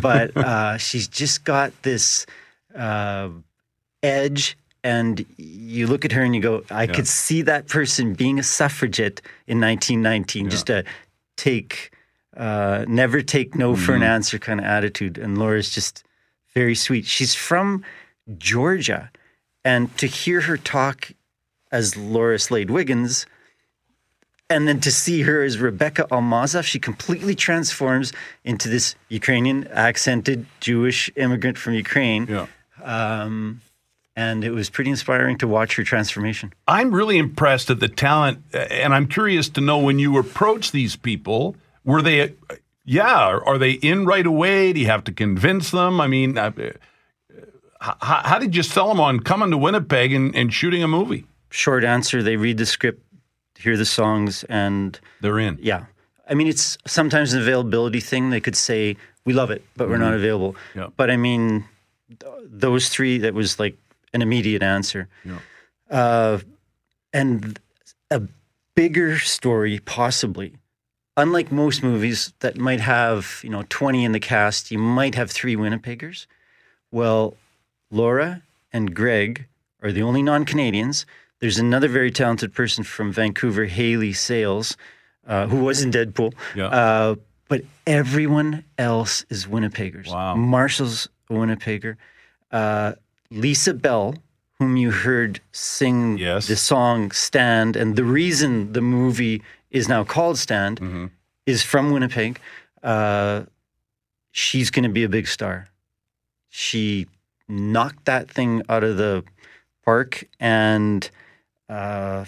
but 0.01 0.35
uh, 0.37 0.77
she's 0.77 1.07
just 1.07 1.43
got 1.43 1.71
this 1.81 2.25
uh, 2.75 3.29
edge. 4.01 4.57
And 4.83 5.25
you 5.37 5.87
look 5.87 6.03
at 6.03 6.11
her 6.11 6.23
and 6.23 6.35
you 6.35 6.41
go, 6.41 6.63
I 6.69 6.87
could 6.87 7.07
see 7.07 7.41
that 7.43 7.69
person 7.69 8.15
being 8.15 8.37
a 8.37 8.43
suffragette 8.43 9.21
in 9.47 9.61
1919, 9.61 10.49
just 10.49 10.69
a 10.69 10.83
take, 11.37 11.93
uh, 12.35 12.83
never 12.85 13.21
take 13.21 13.55
no 13.55 13.77
for 13.77 13.95
an 13.95 14.03
answer 14.03 14.37
kind 14.37 14.59
of 14.59 14.65
attitude. 14.65 15.17
And 15.17 15.37
Laura's 15.37 15.69
just 15.69 16.03
very 16.53 16.75
sweet. 16.75 17.05
She's 17.05 17.33
from 17.33 17.85
Georgia. 18.37 19.11
And 19.65 19.95
to 19.97 20.07
hear 20.07 20.41
her 20.41 20.57
talk 20.57 21.11
as 21.71 21.97
Laura 21.97 22.37
Slade 22.37 22.69
Wiggins, 22.69 23.25
and 24.49 24.67
then 24.67 24.79
to 24.81 24.91
see 24.91 25.21
her 25.23 25.41
as 25.43 25.57
Rebecca 25.57 26.05
Almazov, 26.11 26.63
she 26.65 26.77
completely 26.77 27.33
transforms 27.33 28.13
into 28.43 28.69
this 28.69 28.95
Ukrainian 29.09 29.67
accented 29.69 30.45
Jewish 30.59 31.09
immigrant 31.15 31.57
from 31.57 31.73
Ukraine. 31.73 32.27
Yeah. 32.27 32.47
Um, 32.83 33.61
and 34.15 34.43
it 34.43 34.51
was 34.51 34.69
pretty 34.69 34.91
inspiring 34.91 35.37
to 35.39 35.47
watch 35.47 35.75
her 35.77 35.83
transformation. 35.83 36.53
I'm 36.67 36.93
really 36.93 37.17
impressed 37.17 37.69
at 37.69 37.79
the 37.79 37.87
talent, 37.87 38.43
uh, 38.53 38.57
and 38.57 38.93
I'm 38.93 39.07
curious 39.07 39.49
to 39.49 39.61
know 39.61 39.79
when 39.79 39.97
you 39.97 40.17
approach 40.19 40.71
these 40.71 40.95
people, 40.95 41.55
were 41.83 42.01
they, 42.01 42.21
uh, 42.21 42.27
yeah, 42.85 43.39
are, 43.43 43.57
they 43.57 43.71
in 43.71 44.05
right 44.05 44.25
away? 44.25 44.73
Do 44.73 44.79
you 44.79 44.85
have 44.85 45.03
to 45.05 45.11
convince 45.11 45.71
them? 45.71 45.99
I 45.99 46.07
mean, 46.07 46.37
uh, 46.37 46.51
how, 48.01 48.21
how 48.23 48.39
did 48.39 48.55
you 48.55 48.63
sell 48.63 48.87
them 48.87 48.99
on 48.99 49.19
coming 49.19 49.51
to 49.51 49.57
Winnipeg 49.57 50.13
and, 50.13 50.35
and 50.35 50.53
shooting 50.53 50.83
a 50.83 50.87
movie? 50.87 51.25
Short 51.49 51.83
answer 51.83 52.23
they 52.23 52.35
read 52.37 52.57
the 52.57 52.65
script, 52.65 53.03
hear 53.57 53.77
the 53.77 53.85
songs, 53.85 54.43
and 54.45 54.99
They're 55.21 55.39
in. 55.39 55.59
yeah. 55.61 55.85
I 56.29 56.35
mean, 56.35 56.47
it's 56.47 56.77
sometimes 56.87 57.33
an 57.33 57.41
availability 57.41 57.99
thing. 57.99 58.29
They 58.29 58.39
could 58.39 58.55
say, 58.55 58.95
we 59.25 59.33
love 59.33 59.51
it, 59.51 59.61
but 59.75 59.89
we're 59.89 59.97
not 59.97 60.13
available. 60.13 60.55
Yeah. 60.73 60.87
But 60.95 61.11
I 61.11 61.17
mean, 61.17 61.65
th- 62.19 62.31
those 62.45 62.87
three, 62.87 63.17
that 63.19 63.33
was 63.33 63.59
like 63.59 63.75
an 64.13 64.21
immediate 64.21 64.63
answer. 64.63 65.09
Yeah. 65.25 65.39
Uh, 65.91 66.39
and 67.11 67.59
a 68.09 68.21
bigger 68.73 69.19
story, 69.19 69.79
possibly. 69.79 70.53
Unlike 71.17 71.51
most 71.51 71.83
movies 71.83 72.33
that 72.39 72.57
might 72.57 72.79
have, 72.79 73.41
you 73.43 73.49
know, 73.49 73.63
20 73.69 74.05
in 74.05 74.13
the 74.13 74.19
cast, 74.19 74.71
you 74.71 74.79
might 74.79 75.15
have 75.15 75.29
three 75.29 75.55
Winnipeggers. 75.57 76.25
Well, 76.89 77.35
Laura 77.93 78.41
and 78.71 78.93
Greg 78.95 79.45
are 79.81 79.91
the 79.91 80.01
only 80.01 80.21
non 80.23 80.45
Canadians. 80.45 81.05
There's 81.39 81.59
another 81.59 81.87
very 81.87 82.09
talented 82.11 82.53
person 82.53 82.83
from 82.83 83.11
Vancouver, 83.11 83.65
Hayley 83.65 84.13
Sales, 84.13 84.75
uh, 85.27 85.47
who 85.47 85.57
was 85.63 85.81
in 85.83 85.91
Deadpool. 85.91 86.33
Yeah. 86.55 86.67
Uh, 86.67 87.15
but 87.49 87.61
everyone 87.85 88.63
else 88.77 89.25
is 89.29 89.45
Winnipeggers. 89.45 90.07
Wow. 90.09 90.35
Marshall's 90.35 91.07
a 91.29 91.33
Winnipegger. 91.33 91.97
Uh, 92.51 92.93
Lisa 93.29 93.73
Bell, 93.73 94.15
whom 94.57 94.77
you 94.77 94.91
heard 94.91 95.39
sing 95.51 96.17
Yes. 96.17 96.47
the 96.47 96.55
song 96.55 97.11
Stand, 97.11 97.75
and 97.75 97.95
the 97.95 98.03
reason 98.05 98.73
the 98.73 98.81
movie 98.81 99.41
is 99.69 99.87
now 99.89 100.03
called 100.03 100.37
Stand 100.37 100.79
Mm-hmm. 100.79 101.05
is 101.45 101.61
from 101.61 101.91
Winnipeg. 101.91 102.39
Uh, 102.81 103.43
she's 104.31 104.71
going 104.71 104.83
to 104.83 104.89
be 104.89 105.03
a 105.03 105.09
big 105.09 105.27
star. 105.27 105.67
She 106.49 107.07
knocked 107.47 108.05
that 108.05 108.29
thing 108.29 108.61
out 108.69 108.83
of 108.83 108.97
the 108.97 109.23
park, 109.85 110.23
and 110.39 111.09
uh, 111.69 112.25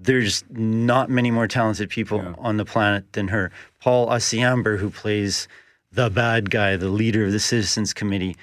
there's 0.00 0.44
not 0.50 1.10
many 1.10 1.30
more 1.30 1.48
talented 1.48 1.88
people 1.90 2.18
Yeah. 2.18 2.34
on 2.38 2.56
the 2.56 2.64
planet 2.64 3.12
than 3.12 3.28
her. 3.28 3.50
Paul 3.80 4.08
Essiembre, 4.08 4.78
who 4.78 4.90
plays 4.90 5.48
the 5.92 6.10
bad 6.10 6.50
guy, 6.50 6.76
the 6.76 6.88
leader 6.88 7.24
of 7.26 7.32
the 7.32 7.40
Citizens 7.40 7.92
Committee. 7.94 8.36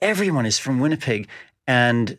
Everyone 0.00 0.46
is 0.46 0.58
from 0.58 0.78
Winnipeg, 0.78 1.26
and 1.66 2.18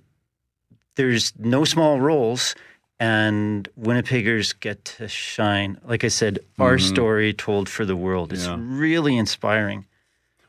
there's 0.95 1.33
no 1.37 1.63
small 1.63 1.99
roles, 2.01 2.55
and 2.99 3.69
Winnipeggers 3.79 4.59
get 4.59 4.83
to 4.83 5.07
shine. 5.07 5.79
Like 5.85 6.03
I 6.03 6.09
said, 6.09 6.39
our 6.59 6.77
story 6.77 7.33
told 7.33 7.69
for 7.69 7.85
the 7.85 7.95
world. 7.95 8.33
It's 8.33 8.47
Mm-hmm. 8.47 8.73
Yeah. 8.73 8.79
really 8.81 9.15
inspiring. 9.17 9.85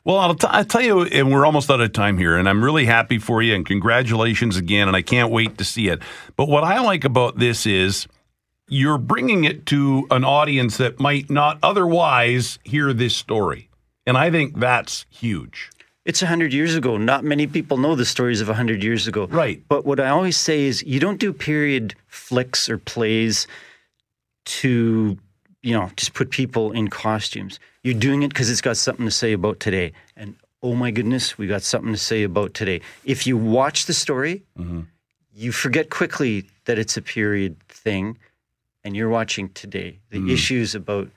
Well, 0.03 0.17
I'll, 0.17 0.35
t- 0.35 0.47
I'll 0.49 0.65
tell 0.65 0.81
you, 0.81 1.03
and 1.03 1.31
we're 1.31 1.45
almost 1.45 1.69
out 1.69 1.79
of 1.79 1.93
time 1.93 2.17
here, 2.17 2.35
and 2.35 2.49
I'm 2.49 2.63
really 2.63 2.85
happy 2.85 3.19
for 3.19 3.41
you, 3.41 3.53
and 3.53 3.65
congratulations 3.65 4.57
again, 4.57 4.87
and 4.87 4.97
I 4.97 5.03
can't 5.03 5.31
wait 5.31 5.59
to 5.59 5.63
see 5.63 5.89
it. 5.89 6.01
But 6.35 6.49
what 6.49 6.63
I 6.63 6.79
like 6.79 7.03
about 7.03 7.37
this 7.37 7.67
is 7.67 8.07
you're 8.67 8.97
bringing 8.97 9.43
it 9.43 9.65
to 9.67 10.07
an 10.09 10.23
audience 10.23 10.77
that 10.77 10.99
might 10.99 11.29
not 11.29 11.59
otherwise 11.61 12.57
hear 12.63 12.93
this 12.93 13.15
story. 13.15 13.69
And 14.07 14.17
I 14.17 14.31
think 14.31 14.57
that's 14.57 15.05
huge. 15.09 15.69
It's 16.05 16.21
100 16.21 16.51
years 16.51 16.73
ago. 16.73 16.97
Not 16.97 17.23
many 17.23 17.45
people 17.45 17.77
know 17.77 17.95
the 17.95 18.05
stories 18.05 18.41
of 18.41 18.47
100 18.47 18.83
years 18.83 19.07
ago. 19.07 19.27
Right. 19.27 19.61
But 19.67 19.85
what 19.85 19.99
I 19.99 20.09
always 20.09 20.37
say 20.37 20.63
is 20.63 20.81
you 20.83 20.99
don't 20.99 21.19
do 21.19 21.31
period 21.31 21.93
flicks 22.07 22.69
or 22.69 22.79
plays 22.79 23.45
to, 24.45 25.17
you 25.61 25.73
know, 25.77 25.91
just 25.95 26.13
put 26.13 26.31
people 26.31 26.71
in 26.71 26.87
costumes. 26.87 27.59
You're 27.83 27.95
doing 27.95 28.21
it 28.23 28.29
because 28.29 28.49
it's 28.49 28.61
got 28.61 28.77
something 28.77 29.05
to 29.05 29.11
say 29.11 29.33
about 29.33 29.59
today. 29.59 29.93
And 30.15 30.35
oh 30.61 30.75
my 30.75 30.91
goodness, 30.91 31.37
we 31.37 31.47
got 31.47 31.63
something 31.63 31.91
to 31.91 31.97
say 31.97 32.23
about 32.23 32.53
today. 32.53 32.81
If 33.05 33.25
you 33.25 33.37
watch 33.37 33.85
the 33.87 33.93
story, 33.93 34.43
you 35.33 35.51
forget 35.51 35.89
quickly 35.89 36.45
that 36.65 36.77
it's 36.77 36.95
a 36.97 37.01
period 37.01 37.59
thing 37.69 38.17
and 38.83 38.95
you're 38.95 39.09
watching 39.09 39.49
today. 39.49 39.99
The 40.09 40.31
issues 40.31 40.75
about 40.75 41.09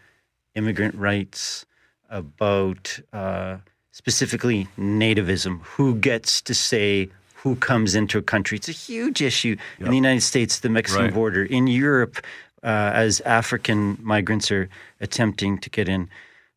immigrant 0.54 0.94
rights, 0.94 1.66
about 2.08 2.98
uh, 3.12 3.58
specifically 3.92 4.68
nativism, 4.78 5.60
who 5.62 5.96
gets 5.96 6.40
to 6.42 6.54
say 6.54 7.08
who 7.36 7.56
comes 7.56 7.94
into 7.94 8.16
a 8.16 8.22
country. 8.22 8.56
It's 8.56 8.70
a 8.70 8.72
huge 8.72 9.20
issue 9.20 9.56
in 9.78 9.90
the 9.90 9.96
United 9.96 10.22
States, 10.22 10.60
the 10.60 10.70
Mexican 10.70 11.06
Right. 11.06 11.14
border, 11.14 11.44
in 11.44 11.66
Europe, 11.66 12.24
uh, 12.62 12.92
as 12.94 13.20
African 13.22 13.98
migrants 14.00 14.50
are 14.50 14.70
attempting 15.00 15.58
to 15.58 15.68
get 15.68 15.86
in. 15.90 16.08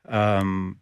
Um, 0.08 0.80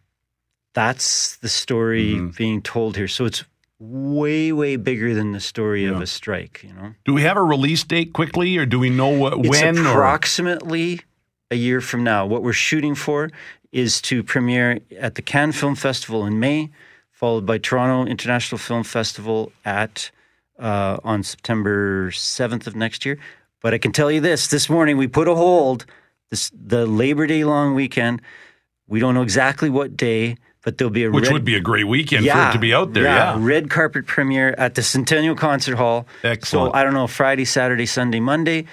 that's 0.74 1.36
the 1.38 1.48
story 1.48 2.20
being 2.36 2.60
told 2.62 2.96
here. 2.96 3.08
So 3.08 3.24
it's 3.24 3.44
way, 3.78 4.52
way 4.52 4.76
bigger 4.76 5.14
than 5.14 5.32
the 5.32 5.40
story 5.40 5.84
of 5.84 6.00
a 6.00 6.06
strike. 6.06 6.62
You 6.62 6.72
know, 6.74 6.94
Do 7.04 7.14
we 7.14 7.22
have 7.22 7.36
a 7.36 7.42
release 7.42 7.82
date 7.84 8.12
quickly, 8.12 8.56
or 8.56 8.66
do 8.66 8.78
we 8.78 8.90
know 8.90 9.08
what, 9.08 9.38
it's 9.38 9.48
when? 9.48 9.78
or- 9.78 9.90
approximately 9.90 11.00
a 11.50 11.56
year 11.56 11.80
from 11.80 12.04
now. 12.04 12.26
What 12.26 12.42
we're 12.42 12.52
shooting 12.52 12.94
for 12.94 13.30
is 13.72 14.00
to 14.02 14.22
premiere 14.22 14.80
at 14.98 15.14
the 15.14 15.22
Cannes 15.22 15.52
Film 15.52 15.74
Festival 15.74 16.24
in 16.26 16.40
May, 16.40 16.70
followed 17.10 17.46
by 17.46 17.58
Toronto 17.58 18.10
International 18.10 18.58
Film 18.58 18.82
Festival 18.82 19.52
at 19.64 20.10
uh, 20.58 20.96
on 21.04 21.22
September 21.22 22.10
7th 22.10 22.66
of 22.66 22.74
next 22.74 23.04
year. 23.04 23.18
But 23.62 23.74
I 23.74 23.78
can 23.78 23.92
tell 23.92 24.10
you 24.10 24.20
this 24.20 24.46
this 24.48 24.68
morning 24.70 24.96
we 24.96 25.06
put 25.06 25.28
a 25.28 25.34
hold, 25.34 25.84
this, 26.30 26.50
the 26.54 26.86
Labor 26.86 27.26
Day 27.26 27.44
long 27.44 27.74
weekend. 27.74 28.22
We 28.88 29.00
don't 29.00 29.14
know 29.14 29.22
exactly 29.22 29.68
what 29.68 29.96
day, 29.96 30.36
but 30.62 30.78
there'll 30.78 30.90
be 30.90 31.04
a 31.04 31.10
Which 31.10 31.24
red, 31.24 31.32
would 31.32 31.44
be 31.44 31.56
a 31.56 31.60
great 31.60 31.84
weekend 31.84 32.26
for 32.26 32.48
it 32.48 32.52
to 32.52 32.58
be 32.58 32.72
out 32.74 32.92
there. 32.92 33.04
Yeah. 33.04 33.36
red 33.38 33.70
carpet 33.70 34.06
premiere 34.06 34.54
at 34.58 34.74
the 34.74 34.82
Centennial 34.82 35.34
Concert 35.34 35.76
Hall. 35.76 36.06
Excellent. 36.22 36.72
So 36.72 36.76
I 36.76 36.82
don't 36.82 36.94
know 36.94 37.06
Friday, 37.06 37.44
Saturday, 37.44 37.86
Sunday, 37.86 38.20
Monday, 38.20 38.66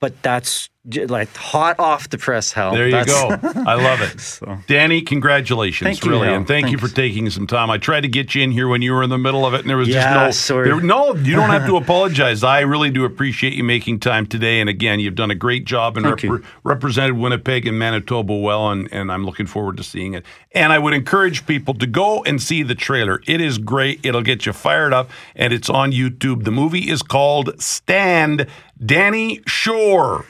but 0.00 0.20
that's 0.22 0.68
like 1.08 1.28
hot 1.36 1.78
off 1.78 2.08
the 2.08 2.16
press, 2.16 2.50
Hal. 2.52 2.72
There 2.72 2.86
you 2.86 2.92
That's- 2.92 3.12
go. 3.12 3.60
I 3.66 3.74
love 3.74 4.00
it. 4.00 4.66
Danny, 4.68 5.02
congratulations, 5.02 5.86
Thank 5.86 6.02
you, 6.04 6.10
really. 6.10 6.28
Hal. 6.28 6.36
and 6.36 6.48
thank 6.48 6.70
you 6.70 6.78
for 6.78 6.88
taking 6.88 7.28
some 7.28 7.46
time. 7.46 7.68
I 7.70 7.76
tried 7.76 8.00
to 8.02 8.08
get 8.08 8.34
you 8.34 8.42
in 8.42 8.52
here 8.52 8.68
when 8.68 8.80
you 8.80 8.92
were 8.94 9.02
in 9.02 9.10
the 9.10 9.18
middle 9.18 9.44
of 9.44 9.52
it, 9.52 9.60
and 9.60 9.68
there 9.68 9.76
was 9.76 9.88
Yeah, 9.88 10.14
just 10.28 10.48
no. 10.48 10.54
sorry. 10.54 10.68
there- 10.70 10.80
no, 10.80 11.14
you 11.14 11.36
don't 11.36 11.50
have 11.50 11.66
to 11.66 11.76
apologize. 11.84 12.42
I 12.42 12.60
really 12.60 12.90
do 12.90 13.04
appreciate 13.04 13.52
you 13.52 13.64
making 13.64 14.00
time 14.00 14.24
today. 14.24 14.60
And 14.60 14.70
again, 14.70 14.98
you've 14.98 15.14
done 15.14 15.30
a 15.30 15.34
great 15.34 15.66
job 15.66 15.98
and 15.98 16.06
repre- 16.06 16.42
represented 16.64 17.18
Winnipeg 17.18 17.66
and 17.66 17.78
Manitoba 17.78 18.34
well, 18.34 18.70
and, 18.70 18.88
and 18.90 19.12
I'm 19.12 19.26
looking 19.26 19.46
forward 19.46 19.76
to 19.76 19.82
seeing 19.82 20.14
it. 20.14 20.24
And 20.52 20.72
I 20.72 20.78
would 20.78 20.94
encourage 20.94 21.46
people 21.46 21.74
to 21.74 21.86
go 21.86 22.24
and 22.24 22.40
see 22.40 22.62
the 22.62 22.74
trailer. 22.74 23.20
It 23.26 23.42
is 23.42 23.58
great. 23.58 24.00
It'll 24.06 24.22
get 24.22 24.46
you 24.46 24.54
fired 24.54 24.94
up, 24.94 25.10
and 25.36 25.52
it's 25.52 25.68
on 25.68 25.92
YouTube. 25.92 26.44
The 26.44 26.50
movie 26.50 26.88
is 26.88 27.02
called 27.02 27.60
Stand. 27.60 28.46
Danny 28.84 29.40
Schur. 29.40 30.24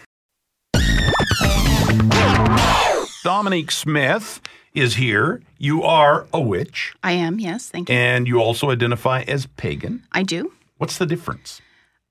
Dominique 3.22 3.70
Smith 3.70 4.40
is 4.74 4.94
here. 4.94 5.42
You 5.58 5.82
are 5.82 6.26
a 6.32 6.40
witch, 6.40 6.94
I 7.02 7.12
am, 7.12 7.38
yes, 7.40 7.68
thank 7.68 7.88
you. 7.88 7.94
and 7.94 8.26
you 8.28 8.38
also 8.40 8.70
identify 8.70 9.22
as 9.22 9.46
pagan. 9.46 10.02
I 10.12 10.22
do. 10.22 10.52
What's 10.78 10.98
the 10.98 11.06
difference? 11.06 11.60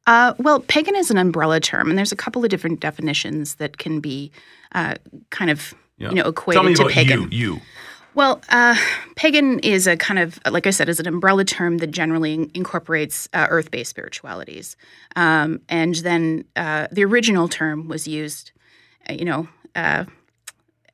Uh, 0.05 0.33
well, 0.37 0.59
pagan 0.59 0.95
is 0.95 1.09
an 1.09 1.17
umbrella 1.17 1.59
term, 1.59 1.89
and 1.89 1.97
there's 1.97 2.11
a 2.11 2.15
couple 2.15 2.43
of 2.43 2.49
different 2.49 2.79
definitions 2.81 3.55
that 3.55 3.77
can 3.77 3.99
be 3.99 4.31
uh, 4.73 4.95
kind 5.31 5.49
of 5.49 5.73
Yeah. 5.97 6.09
you 6.09 6.15
know 6.15 6.27
equated 6.27 6.61
Tell 6.61 6.69
me 6.69 6.75
to 6.75 6.81
about 6.83 6.91
pagan. 6.93 7.31
you. 7.31 7.53
You. 7.55 7.61
Well, 8.17 8.41
uh, 8.49 8.75
pagan 9.15 9.59
is 9.59 9.85
a 9.85 9.95
kind 9.95 10.17
of, 10.19 10.39
like 10.49 10.65
I 10.65 10.71
said, 10.71 10.89
is 10.89 10.99
an 10.99 11.05
umbrella 11.07 11.45
term 11.45 11.77
that 11.77 11.91
generally 11.91 12.49
incorporates 12.55 13.29
uh, 13.31 13.45
earth-based 13.47 13.91
spiritualities. 13.91 14.75
Um, 15.15 15.61
and 15.69 15.93
then 15.97 16.43
uh, 16.55 16.87
the 16.91 17.05
original 17.05 17.47
term 17.47 17.87
was 17.87 18.07
used, 18.07 18.53
uh, 19.07 19.13
you 19.13 19.23
know, 19.23 19.47
uh, 19.75 20.05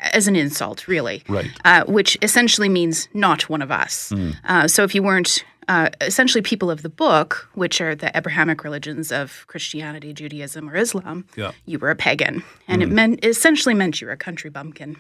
as 0.02 0.28
an 0.28 0.36
insult, 0.36 0.86
really, 0.90 1.24
Right. 1.30 1.50
uh, 1.64 1.86
which 1.86 2.18
essentially 2.22 2.68
means 2.68 3.08
not 3.14 3.48
one 3.48 3.62
of 3.62 3.72
us. 3.72 4.10
Hmm. 4.10 4.32
Uh, 4.44 4.68
so 4.68 4.84
if 4.84 4.94
you 4.94 5.02
weren't 5.02 5.46
uh, 5.70 5.92
essentially 6.02 6.42
people 6.42 6.70
of 6.70 6.82
the 6.82 6.90
book, 6.90 7.48
which 7.54 7.80
are 7.80 7.96
the 7.96 8.12
Abrahamic 8.18 8.66
religions 8.66 9.14
of 9.14 9.46
Christianity, 9.48 10.12
Judaism, 10.12 10.70
or 10.70 10.76
Islam, 10.76 11.24
Yeah. 11.38 11.52
Hmm. 11.52 11.58
you 11.72 11.80
were 11.80 11.90
a 11.90 11.96
pagan, 11.96 12.44
and 12.68 12.84
it 12.84 12.90
meant 12.90 13.20
it 13.24 13.30
essentially 13.30 13.74
meant 13.74 14.02
you 14.02 14.08
were 14.08 14.14
a 14.14 14.18
country 14.18 14.50
bumpkin. 14.50 14.98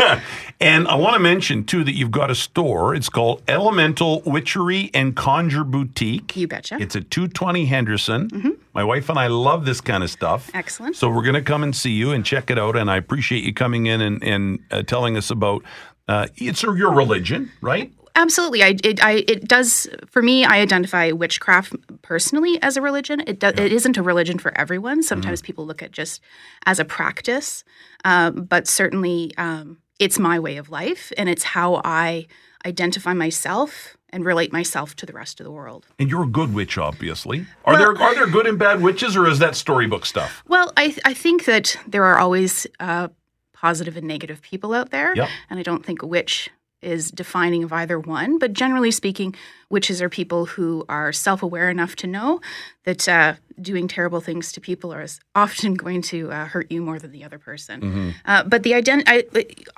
And 0.62 0.86
I 0.88 0.94
want 0.96 1.14
to 1.14 1.20
mention 1.20 1.64
too 1.64 1.84
that 1.84 1.94
you've 1.94 2.10
got 2.10 2.30
a 2.30 2.34
store. 2.34 2.94
It's 2.94 3.08
called 3.08 3.42
Elemental 3.48 4.20
Witchery 4.26 4.90
and 4.92 5.16
Conjure 5.16 5.64
Boutique. 5.64 6.36
You 6.36 6.46
betcha. 6.46 6.76
It's 6.78 6.94
at 6.94 7.10
220 7.10 7.64
Henderson. 7.64 8.58
My 8.74 8.84
wife 8.84 9.08
and 9.08 9.18
I 9.18 9.28
love 9.28 9.64
this 9.64 9.80
kind 9.80 10.04
of 10.04 10.10
stuff. 10.10 10.50
Excellent. 10.52 10.96
So 10.96 11.08
we're 11.08 11.22
going 11.22 11.34
to 11.34 11.42
come 11.42 11.62
and 11.62 11.74
see 11.74 11.92
you 11.92 12.12
and 12.12 12.26
check 12.26 12.50
it 12.50 12.58
out. 12.58 12.76
And 12.76 12.90
I 12.90 12.98
appreciate 12.98 13.42
you 13.42 13.54
coming 13.54 13.86
in 13.86 14.02
and, 14.02 14.22
and 14.22 14.58
uh, 14.70 14.82
telling 14.82 15.16
us 15.16 15.30
about 15.30 15.64
uh, 16.08 16.26
it's 16.36 16.62
your 16.62 16.92
religion, 16.92 17.50
right? 17.62 17.90
Absolutely, 18.16 18.62
I 18.62 18.76
it, 18.82 19.02
I 19.02 19.24
it 19.28 19.46
does 19.46 19.88
for 20.08 20.20
me. 20.20 20.44
I 20.44 20.58
identify 20.58 21.12
witchcraft 21.12 21.74
personally 22.02 22.60
as 22.60 22.76
a 22.76 22.82
religion. 22.82 23.22
It 23.24 23.38
do, 23.38 23.46
it 23.46 23.72
isn't 23.72 23.96
a 23.96 24.02
religion 24.02 24.38
for 24.38 24.52
everyone. 24.58 25.04
Sometimes 25.04 25.40
people 25.40 25.64
look 25.64 25.80
at 25.80 25.92
just 25.92 26.20
as 26.66 26.80
a 26.80 26.84
practice, 26.84 27.62
um, 28.04 28.44
but 28.44 28.66
certainly 28.66 29.32
um, 29.38 29.78
it's 30.00 30.18
my 30.18 30.40
way 30.40 30.56
of 30.56 30.68
life, 30.70 31.12
and 31.16 31.28
it's 31.28 31.44
how 31.44 31.80
I 31.84 32.26
identify 32.66 33.14
myself 33.14 33.96
and 34.12 34.24
relate 34.24 34.52
myself 34.52 34.96
to 34.96 35.06
the 35.06 35.12
rest 35.12 35.38
of 35.40 35.44
the 35.44 35.52
world. 35.52 35.86
And 36.00 36.10
you're 36.10 36.24
a 36.24 36.26
good 36.26 36.52
witch, 36.52 36.76
obviously. 36.78 37.46
Are 37.64 37.76
there 37.76 37.96
are 37.96 38.14
there 38.14 38.26
good 38.26 38.46
and 38.48 38.58
bad 38.58 38.82
witches, 38.82 39.16
or 39.16 39.28
is 39.28 39.38
that 39.38 39.54
storybook 39.54 40.04
stuff? 40.04 40.42
Well, 40.48 40.72
I 40.76 40.96
I 41.04 41.14
think 41.14 41.44
that 41.44 41.76
there 41.86 42.04
are 42.04 42.18
always 42.18 42.66
uh, 42.80 43.08
positive 43.52 43.96
and 43.96 44.08
negative 44.08 44.40
people 44.42 44.74
out 44.74 44.90
there, 44.90 45.14
Yep. 45.14 45.28
and 45.50 45.60
I 45.60 45.62
don't 45.62 45.84
think 45.86 46.02
a 46.02 46.06
witch 46.06 46.50
is 46.82 47.10
defining 47.10 47.62
of 47.64 47.72
either 47.72 47.98
one. 47.98 48.38
But 48.38 48.52
generally 48.52 48.90
speaking, 48.90 49.34
witches 49.68 50.00
are 50.00 50.08
people 50.08 50.46
who 50.46 50.84
are 50.88 51.12
self-aware 51.12 51.68
enough 51.70 51.94
to 51.96 52.06
know 52.06 52.40
that 52.84 53.08
uh, 53.08 53.34
doing 53.60 53.86
terrible 53.86 54.20
things 54.20 54.50
to 54.52 54.60
people 54.60 54.92
are 54.92 55.02
is 55.02 55.20
often 55.34 55.74
going 55.84 56.02
to 56.02 56.32
uh, 56.32 56.46
hurt 56.46 56.70
you 56.70 56.80
more 56.82 56.98
than 56.98 57.12
the 57.12 57.22
other 57.24 57.38
person. 57.38 57.80
Mm-hmm. 57.80 58.10
Uh, 58.24 58.44
but 58.44 58.62
the 58.62 58.72
ident- 58.72 59.04
I, 59.06 59.24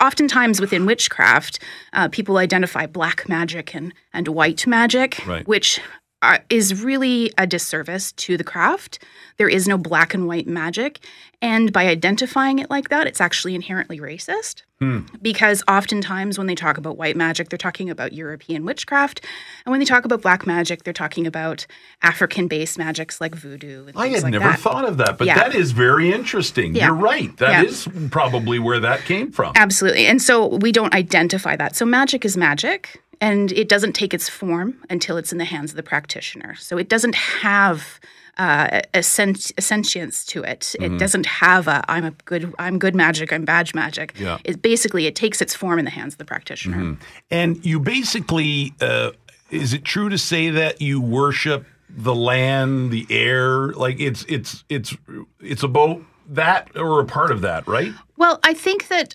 oftentimes 0.04 0.60
within 0.60 0.86
witchcraft, 0.86 1.58
uh, 1.92 2.08
people 2.08 2.36
identify 2.38 2.86
black 2.86 3.28
magic 3.28 3.74
and 3.74 3.92
and 4.12 4.28
white 4.28 4.66
magic, 4.66 5.20
Right. 5.26 5.46
which 5.48 5.80
are, 6.22 6.40
is 6.48 6.82
really 6.82 7.32
a 7.36 7.46
disservice 7.46 8.12
to 8.12 8.36
the 8.36 8.44
craft. 8.44 8.98
There 9.36 9.48
is 9.48 9.66
no 9.68 9.76
black 9.76 10.14
and 10.14 10.26
white 10.26 10.46
magic. 10.46 11.00
And 11.40 11.72
by 11.72 11.88
identifying 11.88 12.60
it 12.60 12.70
like 12.70 12.88
that, 12.90 13.08
it's 13.08 13.20
actually 13.20 13.56
inherently 13.56 13.98
racist. 13.98 14.62
Hmm. 14.78 15.00
Because 15.20 15.64
oftentimes 15.68 16.38
when 16.38 16.46
they 16.46 16.54
talk 16.54 16.78
about 16.78 16.96
white 16.96 17.16
magic, 17.16 17.48
they're 17.48 17.58
talking 17.58 17.90
about 17.90 18.12
European 18.12 18.64
witchcraft. 18.64 19.24
And 19.64 19.70
when 19.72 19.80
they 19.80 19.84
talk 19.84 20.04
about 20.04 20.22
black 20.22 20.46
magic, 20.46 20.84
they're 20.84 20.92
talking 20.92 21.26
about 21.26 21.66
African 22.02 22.46
based 22.46 22.78
magics 22.78 23.20
like 23.20 23.34
voodoo. 23.34 23.86
And 23.86 23.96
I 23.96 24.08
had 24.08 24.22
like 24.22 24.32
never 24.32 24.44
that. 24.44 24.60
thought 24.60 24.84
of 24.84 24.98
that, 24.98 25.18
but 25.18 25.26
Yeah. 25.26 25.34
that 25.36 25.54
is 25.56 25.72
very 25.72 26.12
interesting. 26.12 26.76
Yeah. 26.76 26.86
You're 26.86 26.94
right. 26.94 27.36
That 27.38 27.50
Yeah. 27.50 27.62
is 27.68 27.88
probably 28.10 28.60
where 28.60 28.78
that 28.78 29.04
came 29.04 29.32
from. 29.32 29.52
Absolutely. 29.56 30.06
And 30.06 30.22
so 30.22 30.56
we 30.56 30.70
don't 30.70 30.94
identify 30.94 31.56
that. 31.56 31.74
So 31.74 31.84
magic 31.84 32.24
is 32.24 32.36
magic, 32.36 33.01
and 33.22 33.52
it 33.52 33.68
doesn't 33.68 33.92
take 33.92 34.12
its 34.12 34.28
form 34.28 34.76
until 34.90 35.16
it's 35.16 35.30
in 35.30 35.38
the 35.38 35.44
hands 35.44 35.70
of 35.70 35.76
the 35.76 35.82
practitioner. 35.82 36.56
So 36.56 36.76
it 36.76 36.88
doesn't 36.88 37.14
have 37.14 38.00
uh, 38.36 38.80
a, 38.92 39.02
sent- 39.02 39.52
a 39.56 39.62
sentience 39.62 40.24
to 40.26 40.42
it. 40.42 40.60
Mm-hmm. 40.60 40.96
It 40.96 40.98
doesn't 40.98 41.26
have 41.26 41.68
a 41.68 41.84
I'm 41.88 42.04
a 42.04 42.10
good 42.24 42.52
I'm 42.58 42.80
good 42.80 42.96
magic. 42.96 43.32
I'm 43.32 43.44
bad 43.44 43.72
magic. 43.74 44.18
Yeah. 44.18 44.38
It 44.44 44.60
basically 44.60 45.06
it 45.06 45.14
takes 45.14 45.40
its 45.40 45.54
form 45.54 45.78
in 45.78 45.84
the 45.84 45.90
hands 45.92 46.14
of 46.14 46.18
the 46.18 46.24
practitioner. 46.24 46.98
And 47.30 47.64
you 47.64 47.78
basically, 47.78 48.74
uh, 48.80 49.12
is 49.50 49.72
it 49.72 49.84
true 49.84 50.08
to 50.08 50.18
say 50.18 50.50
that 50.50 50.82
you 50.82 51.00
worship 51.00 51.64
the 51.88 52.14
land, 52.14 52.90
the 52.90 53.06
air? 53.08 53.68
Like 53.68 54.00
it's 54.00 54.24
it's 54.28 54.64
it's 54.68 54.96
it's 55.38 55.62
about 55.62 56.02
that 56.28 56.76
or 56.76 57.00
a 57.00 57.04
part 57.04 57.30
of 57.30 57.42
that, 57.42 57.68
right? 57.68 57.92
Well, 58.16 58.40
I 58.42 58.54
think 58.54 58.88
that 58.88 59.14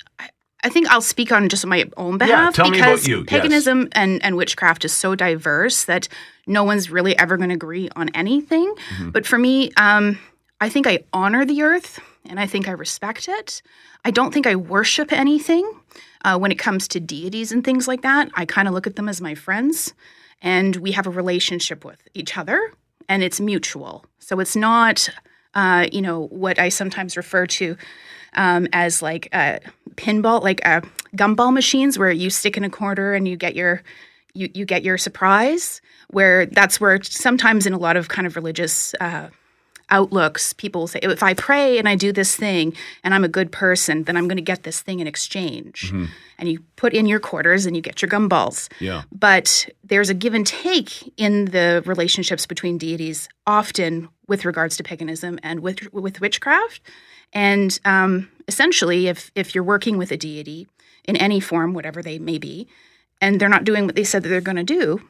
I- 0.64 0.70
think 0.70 0.88
I'll 0.90 1.02
speak 1.02 1.32
on 1.32 1.50
just 1.50 1.66
my 1.66 1.86
own 1.98 2.18
behalf 2.18 2.56
tell 2.56 2.70
me 2.70 2.80
about 2.80 2.88
because 2.88 3.08
you, 3.08 3.18
yes. 3.20 3.28
paganism 3.28 3.90
and, 3.94 4.24
and 4.24 4.36
witchcraft 4.36 4.86
is 4.86 4.94
so 4.94 5.16
diverse 5.16 5.86
that 5.86 6.08
no 6.46 6.64
one's 6.64 6.90
really 6.90 7.18
ever 7.18 7.38
going 7.38 7.50
to 7.50 7.56
agree 7.56 7.90
on 7.96 8.10
anything. 8.10 8.74
Mm-hmm. 8.90 9.10
But 9.12 9.26
for 9.26 9.38
me, 9.38 9.72
um, 9.78 10.20
I 10.60 10.70
think 10.70 10.88
I 10.88 11.00
honor 11.14 11.46
the 11.46 11.62
earth 11.62 12.00
and 12.26 12.40
I 12.40 12.48
think 12.48 12.68
I 12.68 12.72
respect 12.72 13.28
it. 13.28 13.62
I 14.06 14.12
don't 14.12 14.34
think 14.34 14.48
I 14.48 14.56
worship 14.56 15.12
anything 15.12 15.70
uh, 16.24 16.38
when 16.38 16.52
it 16.52 16.60
comes 16.60 16.88
to 16.90 17.00
deities 17.00 17.52
and 17.52 17.64
things 17.64 17.88
like 17.88 18.02
that. 18.02 18.30
I 18.36 18.46
kind 18.46 18.68
of 18.68 18.74
look 18.74 18.88
at 18.88 18.96
them 18.96 19.10
as 19.10 19.22
my 19.22 19.36
friends, 19.36 19.94
and 20.42 20.76
we 20.78 20.92
have 20.92 21.08
a 21.08 21.10
relationship 21.10 21.84
with 21.86 22.08
each 22.14 22.38
other, 22.38 22.72
and 23.10 23.24
it's 23.24 23.40
mutual. 23.40 24.06
So 24.20 24.40
it's 24.40 24.56
not, 24.56 25.10
uh, 25.54 25.88
you 25.92 26.02
know, 26.02 26.28
what 26.28 26.60
I 26.60 26.70
sometimes 26.70 27.18
refer 27.18 27.46
to 27.48 27.78
um, 28.38 28.68
as 28.72 29.02
like 29.02 29.28
a 29.34 29.60
pinball, 29.96 30.42
like 30.42 30.62
a 30.64 30.82
gumball 31.16 31.54
machines, 31.54 32.00
where 32.00 32.12
you 32.12 32.30
stick 32.30 32.56
in 32.56 32.64
a 32.64 32.70
corner 32.70 33.14
and 33.14 33.28
you 33.28 33.36
get 33.36 33.56
your 33.56 33.84
you 34.34 34.50
you 34.54 34.66
get 34.66 34.84
your 34.84 34.98
surprise. 34.98 35.82
Where 36.10 36.46
that's 36.46 36.80
where 36.80 37.02
sometimes 37.04 37.66
in 37.66 37.74
a 37.74 37.78
lot 37.78 37.98
of 37.98 38.08
kind 38.08 38.26
of 38.26 38.38
religious 38.38 38.96
uh, 39.02 39.28
outlooks, 39.90 40.54
people 40.54 40.88
say, 40.88 41.00
if 41.02 41.24
I 41.24 41.34
pray 41.34 41.78
and 41.78 41.88
I 41.88 41.96
do 41.96 42.12
this 42.12 42.36
thing 42.36 42.74
and 43.04 43.14
I'm 43.14 43.24
a 43.24 43.30
good 43.30 43.52
person, 43.52 44.04
then 44.04 44.18
I'm 44.18 44.28
going 44.28 44.38
to 44.38 44.44
get 44.44 44.64
this 44.64 44.82
thing 44.82 45.00
in 45.00 45.08
exchange. 45.08 45.92
And 46.38 46.50
you 46.50 46.60
put 46.76 46.94
in 46.94 47.06
your 47.06 47.20
quarters 47.20 47.66
and 47.66 47.76
you 47.76 47.82
get 47.82 48.02
your 48.02 48.10
gumballs. 48.10 48.70
Yeah. 48.80 49.04
But 49.12 49.70
there's 49.84 50.10
a 50.10 50.14
give 50.14 50.34
and 50.34 50.46
take 50.46 51.14
in 51.18 51.46
the 51.46 51.84
relationships 51.86 52.46
between 52.46 52.78
deities, 52.78 53.30
often 53.46 54.10
with 54.28 54.46
regards 54.46 54.78
to 54.78 54.84
paganism 54.84 55.40
and 55.44 55.62
with 55.62 55.92
with 55.94 56.22
witchcraft. 56.22 56.82
And 57.34 57.80
um, 57.86 58.30
essentially, 58.48 59.08
if 59.08 59.32
if 59.36 59.54
you're 59.54 59.64
working 59.64 59.98
with 59.98 60.12
a 60.12 60.18
deity 60.18 60.68
in 61.06 61.16
any 61.18 61.40
form, 61.40 61.74
whatever 61.74 62.02
they 62.02 62.20
may 62.20 62.38
be, 62.38 62.68
and 63.22 63.40
they're 63.40 63.50
not 63.50 63.64
doing 63.64 63.86
what 63.86 63.96
they 63.96 64.04
said 64.04 64.24
that 64.24 64.30
they're 64.30 64.42
going 64.42 64.58
to 64.58 64.64
do, 64.64 65.02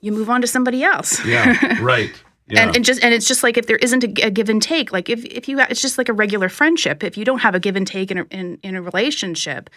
you 0.00 0.12
move 0.12 0.30
on 0.30 0.40
to 0.40 0.46
somebody 0.46 0.82
else. 0.82 1.24
Yeah, 1.24 1.78
right. 1.82 2.12
Yeah. 2.50 2.62
And, 2.62 2.76
and 2.76 2.84
just 2.84 3.02
and 3.04 3.12
it's 3.12 3.28
just 3.28 3.42
like 3.42 3.58
if 3.58 3.66
there 3.66 3.76
isn't 3.76 4.04
a, 4.04 4.26
a 4.26 4.30
give 4.30 4.48
and 4.48 4.62
take, 4.62 4.92
like 4.92 5.08
if, 5.08 5.24
if 5.26 5.48
you 5.48 5.60
it's 5.60 5.82
just 5.82 5.98
like 5.98 6.08
a 6.08 6.12
regular 6.12 6.48
friendship. 6.48 7.04
If 7.04 7.16
you 7.16 7.24
don't 7.24 7.40
have 7.40 7.54
a 7.54 7.60
give 7.60 7.76
and 7.76 7.86
take 7.86 8.10
in 8.10 8.18
a, 8.18 8.24
in, 8.30 8.58
in 8.62 8.74
a 8.74 8.82
relationship, 8.82 9.68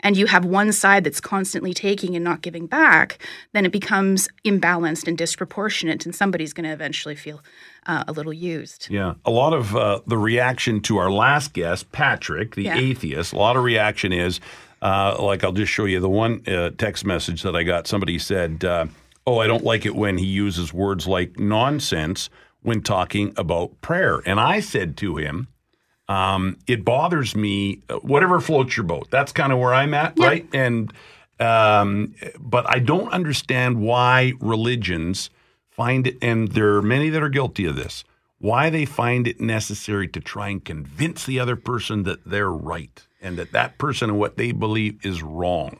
and 0.00 0.16
you 0.16 0.26
have 0.26 0.44
one 0.44 0.72
side 0.72 1.04
that's 1.04 1.20
constantly 1.20 1.74
taking 1.74 2.14
and 2.14 2.24
not 2.24 2.42
giving 2.42 2.66
back, 2.66 3.18
then 3.52 3.66
it 3.66 3.72
becomes 3.72 4.28
imbalanced 4.44 5.08
and 5.08 5.18
disproportionate, 5.18 6.06
and 6.06 6.14
somebody's 6.14 6.52
going 6.52 6.64
to 6.64 6.72
eventually 6.72 7.16
feel 7.16 7.42
uh, 7.86 8.04
a 8.06 8.12
little 8.12 8.32
used. 8.32 8.88
Yeah, 8.90 9.14
a 9.24 9.30
lot 9.30 9.52
of 9.52 9.74
uh, 9.74 10.00
the 10.06 10.18
reaction 10.18 10.80
to 10.82 10.98
our 10.98 11.10
last 11.10 11.52
guest, 11.52 11.90
Patrick, 11.92 12.54
the 12.54 12.64
Yeah. 12.64 12.76
atheist, 12.78 13.32
a 13.32 13.36
lot 13.38 13.56
of 13.56 13.64
reaction 13.64 14.12
is 14.12 14.40
uh, 14.82 15.16
like 15.20 15.44
I'll 15.44 15.52
just 15.52 15.72
show 15.72 15.84
you 15.84 16.00
the 16.00 16.08
one 16.08 16.42
uh, 16.46 16.70
text 16.78 17.04
message 17.04 17.42
that 17.42 17.54
I 17.56 17.64
got. 17.64 17.86
Somebody 17.86 18.18
said, 18.18 18.64
uh, 18.64 18.86
"Oh, 19.30 19.38
I 19.38 19.46
don't 19.46 19.64
like 19.64 19.86
it 19.86 19.94
when 19.94 20.18
he 20.18 20.26
uses 20.26 20.72
words 20.72 21.06
like 21.06 21.38
nonsense 21.38 22.30
when 22.62 22.82
talking 22.82 23.32
about 23.36 23.80
prayer." 23.80 24.20
And 24.26 24.40
I 24.40 24.60
said 24.60 24.96
to 24.98 25.16
him, 25.16 25.48
um, 26.08 26.56
"It 26.66 26.84
bothers 26.84 27.34
me. 27.36 27.82
uh, 27.88 27.96
Whatever 27.96 28.40
floats 28.40 28.76
your 28.76 28.84
boat. 28.84 29.08
That's 29.10 29.32
kind 29.32 29.52
of 29.52 29.58
where 29.58 29.74
I'm 29.74 29.94
at, 29.94 30.18
right?" 30.18 30.46
And 30.52 30.92
um, 31.38 32.14
but 32.38 32.64
I 32.68 32.78
don't 32.80 33.10
understand 33.12 33.80
why 33.80 34.34
religions 34.40 35.30
find 35.70 36.06
it, 36.06 36.18
and 36.20 36.48
there 36.48 36.76
are 36.76 36.82
many 36.82 37.08
that 37.10 37.22
are 37.22 37.30
guilty 37.30 37.64
of 37.64 37.76
this. 37.76 38.04
Why 38.38 38.70
they 38.70 38.86
find 38.86 39.26
it 39.28 39.40
necessary 39.40 40.08
to 40.08 40.20
try 40.20 40.48
and 40.48 40.64
convince 40.64 41.24
the 41.26 41.38
other 41.38 41.56
person 41.56 42.02
that 42.04 42.24
they're 42.24 42.50
right 42.50 43.06
and 43.20 43.36
that 43.38 43.52
that 43.52 43.76
person 43.78 44.10
and 44.10 44.18
what 44.18 44.36
they 44.36 44.52
believe 44.52 45.04
is 45.04 45.22
wrong. 45.22 45.78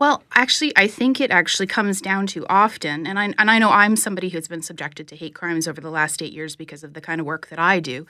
Well, 0.00 0.24
actually, 0.34 0.72
I 0.76 0.88
think 0.88 1.20
it 1.20 1.30
actually 1.30 1.68
comes 1.68 2.00
down 2.00 2.26
to 2.28 2.44
often, 2.48 3.06
and 3.06 3.18
I 3.18 3.32
and 3.38 3.50
I 3.50 3.58
know 3.58 3.70
I'm 3.70 3.96
somebody 3.96 4.28
who's 4.28 4.48
been 4.48 4.62
subjected 4.62 5.06
to 5.08 5.16
hate 5.16 5.34
crimes 5.34 5.68
over 5.68 5.80
the 5.80 5.90
last 5.90 6.20
eight 6.20 6.32
years 6.32 6.56
because 6.56 6.82
of 6.82 6.94
the 6.94 7.00
kind 7.00 7.20
of 7.20 7.26
work 7.26 7.48
that 7.48 7.58
I 7.58 7.80
do, 7.80 8.06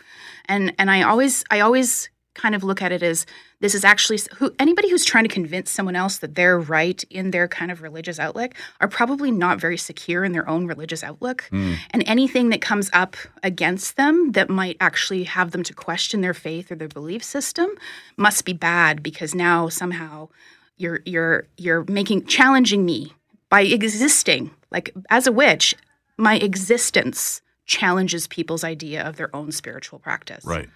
and 0.47 0.75
and 0.79 0.91
I 0.91 1.03
always 1.03 1.45
I 1.51 1.61
always 1.61 2.09
kind 2.35 2.55
of 2.55 2.65
look 2.65 2.83
at 2.83 2.91
it 2.91 3.03
as 3.03 3.27
this 3.61 3.75
is 3.75 3.85
actually 3.85 4.19
who 4.37 4.53
anybody 4.59 4.91
who's 4.91 5.05
trying 5.05 5.25
to 5.25 5.33
convince 5.33 5.71
someone 5.71 5.95
else 5.95 6.19
that 6.19 6.35
they're 6.35 6.59
right 6.59 7.05
in 7.09 7.31
their 7.31 7.47
kind 7.47 7.71
of 7.71 7.81
religious 7.81 8.19
outlook 8.19 8.55
are 8.81 8.89
probably 8.89 9.31
not 9.31 9.61
very 9.61 9.77
secure 9.77 10.25
in 10.25 10.33
their 10.33 10.49
own 10.49 10.67
religious 10.67 11.05
outlook, 11.05 11.45
hmm. 11.51 11.75
and 11.91 12.03
anything 12.07 12.49
that 12.49 12.61
comes 12.61 12.91
up 12.93 13.17
against 13.43 13.97
them 13.97 14.33
that 14.33 14.49
might 14.49 14.77
actually 14.81 15.25
have 15.25 15.51
them 15.51 15.63
to 15.63 15.75
question 15.75 16.23
their 16.23 16.35
faith 16.35 16.73
or 16.73 16.77
their 16.77 16.89
belief 16.89 17.23
system 17.23 17.69
must 18.17 18.45
be 18.45 18.55
bad 18.55 19.03
because 19.03 19.35
now 19.35 19.69
somehow 19.69 20.29
you're 20.77 21.01
you're 21.05 21.47
you're 21.57 21.85
making 21.89 22.25
challenging 22.27 22.85
me 22.85 23.13
by 23.49 23.63
existing 23.63 24.51
like 24.71 24.93
as 25.11 25.27
a 25.27 25.33
witch 25.33 25.75
my 26.17 26.37
existence 26.37 27.43
challenges 27.67 28.27
people's 28.27 28.65
idea 28.65 29.03
of 29.03 29.17
their 29.17 29.35
own 29.35 29.51
spiritual 29.53 29.99
practice 29.99 30.45
Right. 30.45 30.69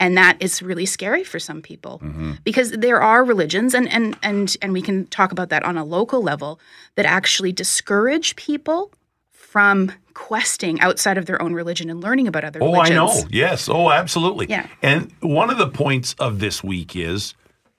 and 0.00 0.16
that 0.16 0.36
is 0.40 0.62
really 0.62 0.86
scary 0.86 1.24
for 1.24 1.38
some 1.38 1.60
people 1.62 2.00
mm-hmm. 2.02 2.32
because 2.44 2.70
there 2.70 3.00
are 3.02 3.24
religions 3.24 3.74
and 3.74 3.88
and 3.92 4.16
and 4.22 4.56
and 4.62 4.72
we 4.72 4.82
can 4.82 5.06
talk 5.06 5.32
about 5.32 5.48
that 5.50 5.62
on 5.64 5.76
a 5.76 5.84
local 5.84 6.22
level 6.22 6.58
that 6.94 7.04
actually 7.06 7.52
discourage 7.52 8.36
people 8.36 8.92
from 9.32 9.92
questing 10.14 10.80
outside 10.80 11.18
of 11.18 11.26
their 11.26 11.40
own 11.42 11.52
religion 11.52 11.90
and 11.90 12.00
learning 12.02 12.26
about 12.28 12.44
other 12.44 12.62
Oh, 12.62 12.72
religions. 12.72 12.90
I 12.98 13.20
know. 13.22 13.28
Yes. 13.30 13.68
Oh, 13.68 13.90
absolutely. 13.90 14.46
Yeah. 14.48 14.66
And 14.82 15.12
one 15.20 15.50
of 15.50 15.58
the 15.58 15.68
points 15.68 16.14
of 16.18 16.38
this 16.40 16.62
week 16.64 16.96
is 16.96 17.34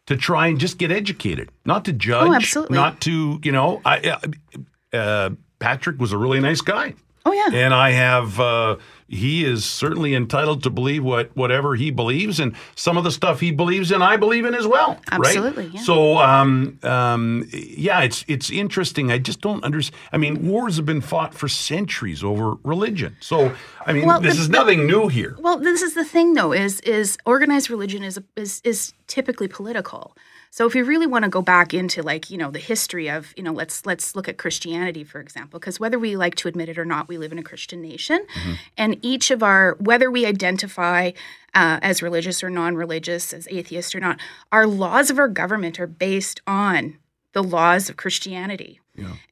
to 0.07 0.17
try 0.17 0.47
and 0.47 0.59
just 0.59 0.77
get 0.77 0.91
educated, 0.91 1.49
not 1.65 1.85
to 1.85 1.93
judge, 1.93 2.55
Oh, 2.57 2.65
not 2.69 3.01
to, 3.01 3.39
you 3.43 3.51
know, 3.51 3.81
I, 3.85 4.17
uh, 4.93 5.29
Patrick 5.59 5.99
was 5.99 6.11
a 6.11 6.17
really 6.17 6.39
nice 6.39 6.61
guy. 6.61 6.93
Oh 7.25 7.31
yeah. 7.33 7.49
And 7.53 7.73
I 7.73 7.91
have, 7.91 8.39
uh, 8.39 8.77
he 9.07 9.45
is 9.45 9.63
certainly 9.65 10.13
entitled 10.13 10.63
to 10.63 10.69
believe 10.69 11.03
what 11.03 11.35
whatever 11.35 11.75
he 11.75 11.91
believes, 11.91 12.39
and 12.39 12.55
some 12.75 12.97
of 12.97 13.03
the 13.03 13.11
stuff 13.11 13.39
he 13.39 13.51
believes 13.51 13.91
in, 13.91 14.01
I 14.01 14.17
believe 14.17 14.45
in 14.45 14.53
as 14.53 14.67
well. 14.67 14.99
Absolutely, 15.11 15.65
Right? 15.65 15.73
yeah. 15.75 15.81
So, 15.81 16.17
um, 16.17 16.77
um, 16.83 17.47
yeah, 17.53 18.01
it's 18.01 18.25
it's 18.27 18.49
interesting. 18.49 19.11
I 19.11 19.17
just 19.17 19.41
don't 19.41 19.63
understand. 19.63 19.99
I 20.11 20.17
mean, 20.17 20.47
wars 20.47 20.75
have 20.77 20.85
been 20.85 21.01
fought 21.01 21.33
for 21.33 21.47
centuries 21.47 22.23
over 22.23 22.55
religion. 22.63 23.15
So, 23.19 23.55
I 23.85 23.93
mean, 23.93 24.05
Well, 24.05 24.19
this 24.19 24.35
the- 24.35 24.41
is 24.41 24.49
nothing 24.49 24.85
new 24.87 25.07
here. 25.07 25.35
Well, 25.39 25.57
this 25.59 25.81
is 25.81 25.93
the 25.93 26.03
thing, 26.05 26.33
though, 26.33 26.51
is 26.51 26.79
is 26.81 27.17
organized 27.25 27.69
religion 27.69 28.03
is 28.03 28.19
is 28.35 28.61
is 28.63 28.93
typically 29.07 29.47
political. 29.47 30.15
So 30.49 30.65
if 30.65 30.75
you 30.75 30.83
really 30.83 31.07
want 31.07 31.23
to 31.23 31.29
go 31.29 31.41
back 31.41 31.73
into 31.73 32.01
like 32.01 32.29
you 32.29 32.37
know 32.37 32.51
the 32.51 32.59
history 32.59 33.09
of 33.09 33.33
you 33.37 33.43
know 33.43 33.51
let's 33.51 33.85
let's 33.85 34.15
look 34.15 34.27
at 34.27 34.37
Christianity 34.37 35.03
for 35.03 35.19
example, 35.19 35.59
because 35.59 35.79
whether 35.79 35.99
we 35.99 36.15
like 36.15 36.35
to 36.35 36.47
admit 36.47 36.69
it 36.69 36.77
or 36.77 36.85
not, 36.85 37.07
we 37.07 37.17
live 37.17 37.31
in 37.31 37.39
a 37.39 37.43
Christian 37.43 37.81
nation, 37.81 38.25
and 38.77 38.97
each 39.01 39.31
of 39.31 39.43
our 39.43 39.75
whether 39.79 40.09
we 40.09 40.25
identify 40.25 41.11
uh, 41.53 41.79
as 41.81 42.01
religious 42.01 42.43
or 42.43 42.49
non-religious, 42.49 43.33
as 43.33 43.47
atheist 43.49 43.95
or 43.95 43.99
not, 43.99 44.19
our 44.51 44.67
laws 44.67 45.09
of 45.09 45.17
our 45.17 45.27
government 45.27 45.79
are 45.79 45.87
based 45.87 46.41
on 46.45 46.97
the 47.33 47.43
laws 47.43 47.89
of 47.89 47.97
Christianity. 47.97 48.79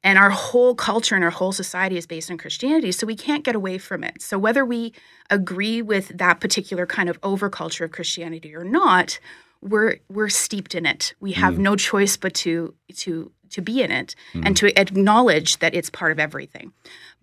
And 0.04 0.20
our 0.20 0.30
whole 0.30 0.76
culture 0.76 1.16
and 1.16 1.24
our 1.24 1.32
whole 1.32 1.52
society 1.52 1.98
is 1.98 2.06
based 2.06 2.30
on 2.30 2.38
Christianity. 2.38 2.92
So 2.92 3.08
we 3.08 3.16
can't 3.16 3.44
get 3.44 3.56
away 3.56 3.80
from 3.80 4.04
it. 4.04 4.22
So 4.22 4.38
whether 4.38 4.64
we 4.64 4.94
agree 5.32 5.82
with 5.82 6.10
that 6.10 6.40
particular 6.40 6.86
kind 6.86 7.10
of 7.10 7.20
overculture 7.22 7.86
of 7.86 7.92
Christianity 7.92 8.56
or 8.56 8.64
not, 8.64 9.20
we're 9.62 9.98
we're 10.10 10.30
steeped 10.30 10.76
in 10.76 10.86
it. 10.86 11.14
We 11.20 11.34
have 11.34 11.58
no 11.58 11.76
choice 11.76 12.18
but 12.18 12.34
to 12.36 12.74
to 12.98 13.32
to 13.52 13.62
be 13.62 13.82
in 13.82 13.92
it 13.92 14.16
and 14.34 14.58
to 14.58 14.80
acknowledge 14.80 15.60
that 15.60 15.74
it's 15.74 15.90
part 15.90 16.12
of 16.12 16.20
everything. 16.20 16.74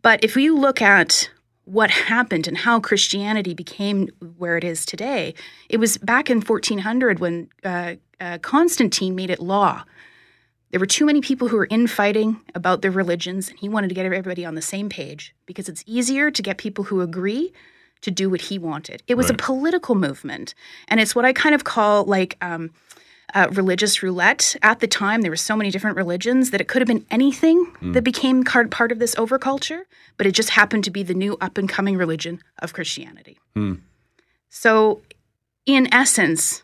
But 0.01 0.25
if 0.25 0.37
you 0.37 0.57
look 0.57 0.81
at 0.81 1.31
what 1.65 1.91
happened 1.91 2.49
and 2.49 2.57
how 2.57 2.81
Christianity 2.81 3.55
became 3.55 4.09
where 4.37 4.57
it 4.57 4.65
is 4.65 4.85
today, 4.85 5.35
it 5.69 5.79
was 5.79 5.97
back 5.99 6.31
in 6.31 6.41
1400 6.41 7.21
when 7.21 7.49
uh, 7.65 7.95
uh, 8.21 8.39
Constantine 8.39 9.15
made 9.15 9.31
it 9.31 9.41
law 9.41 9.85
there 10.73 10.81
were 10.81 10.87
too 10.87 11.05
many 11.05 11.21
people 11.21 11.49
who 11.49 11.59
were 11.59 11.69
infighting 11.71 12.41
about 12.55 12.81
their 12.81 12.91
religions, 12.91 13.51
and 13.51 13.59
he 13.59 13.69
wanted 13.69 13.89
to 13.89 13.95
get 13.95 14.07
everybody 14.07 14.45
on 14.45 14.55
the 14.55 14.63
same 14.63 14.89
page 14.89 15.35
because 15.47 15.69
it's 15.69 15.85
easier 15.87 16.31
to 16.31 16.43
get 16.43 16.57
people 16.57 16.85
who 16.85 17.03
agree 17.03 17.53
to 18.03 18.11
do 18.11 18.29
what 18.31 18.43
he 18.43 18.59
wanted. 18.59 19.03
It 19.09 19.15
was 19.15 19.31
a 19.31 19.35
political 19.35 19.95
movement, 19.95 20.55
and 20.89 21.01
it's 21.01 21.15
what 21.15 21.25
I 21.25 21.33
kind 21.33 21.55
of 21.55 21.65
call 21.65 22.05
like 22.05 22.37
um, 22.41 22.71
uh, 23.35 23.49
religious 23.53 24.03
roulette. 24.03 24.55
At 24.63 24.81
the 24.81 24.87
time, 24.87 25.23
there 25.23 25.31
were 25.31 25.37
so 25.37 25.57
many 25.57 25.71
different 25.71 25.97
religions 25.97 26.51
that 26.51 26.61
it 26.61 26.69
could 26.69 26.83
have 26.83 26.89
been 26.89 27.07
anything 27.11 27.73
that 27.81 28.03
became 28.05 28.45
part 28.45 28.93
of 28.93 28.99
this 28.99 29.15
overculture, 29.15 29.83
but 30.17 30.27
it 30.27 30.33
just 30.33 30.51
happened 30.51 30.85
to 30.85 30.91
be 30.91 31.03
the 31.03 31.15
new 31.15 31.37
up 31.41 31.57
and 31.59 31.69
coming 31.69 31.97
religion 31.97 32.41
of 32.59 32.73
Christianity. 32.73 33.39
So, 34.51 35.01
in 35.65 35.93
essence, 35.95 36.63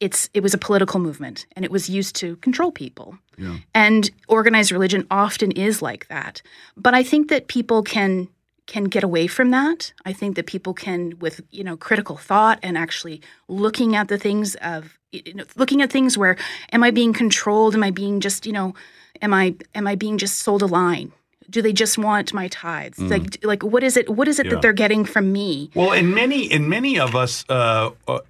it's 0.00 0.28
it 0.34 0.42
was 0.42 0.52
a 0.52 0.58
political 0.58 0.98
movement 1.00 1.46
and 1.54 1.64
it 1.64 1.70
was 1.70 1.88
used 1.88 2.16
to 2.16 2.36
control 2.36 2.72
people. 2.72 3.18
yeah. 3.38 3.58
And 3.72 4.10
organized 4.28 4.72
religion 4.72 5.06
often 5.10 5.52
is 5.52 5.80
like 5.80 6.08
that. 6.08 6.42
But 6.76 6.92
I 6.92 7.02
think 7.04 7.28
that 7.28 7.46
people 7.46 7.82
can 7.82 8.28
can 8.72 8.84
get 8.84 9.04
away 9.04 9.26
from 9.26 9.50
that. 9.50 9.92
I 10.10 10.12
think 10.14 10.36
that 10.36 10.46
people 10.46 10.72
can 10.74 11.00
with, 11.24 11.36
you 11.50 11.64
know, 11.64 11.76
critical 11.76 12.16
thought 12.16 12.58
and 12.62 12.76
actually 12.78 13.20
looking 13.48 13.94
at 13.96 14.08
the 14.08 14.18
things 14.18 14.54
of 14.72 14.98
you 15.12 15.34
know, 15.34 15.44
looking 15.56 15.82
at 15.82 15.92
things 15.92 16.16
where 16.16 16.36
am 16.72 16.82
I 16.82 16.90
being 16.90 17.12
controlled? 17.12 17.74
Am 17.74 17.82
I 17.84 17.90
being 17.90 18.20
just, 18.20 18.46
you 18.46 18.52
know, 18.58 18.74
am 19.20 19.32
I 19.34 19.54
am 19.74 19.86
I 19.86 19.94
being 19.94 20.16
just 20.18 20.38
sold 20.38 20.62
a 20.62 20.66
line? 20.66 21.12
Do 21.50 21.60
they 21.60 21.72
just 21.74 21.98
want 21.98 22.32
my 22.32 22.48
tithes? 22.48 22.98
Like 22.98 23.44
like 23.44 23.62
what 23.62 23.82
is 23.82 23.96
it 24.00 24.06
what 24.08 24.26
is 24.26 24.38
it 24.38 24.46
Yeah. 24.46 24.52
that 24.52 24.62
they're 24.62 24.80
getting 24.84 25.04
from 25.04 25.32
me? 25.32 25.70
Well, 25.74 25.92
in 25.92 26.14
many 26.14 26.40
in 26.56 26.68
many 26.76 26.98
of 26.98 27.14
us 27.14 27.44
uh, 27.50 27.90
uh, 28.08 28.20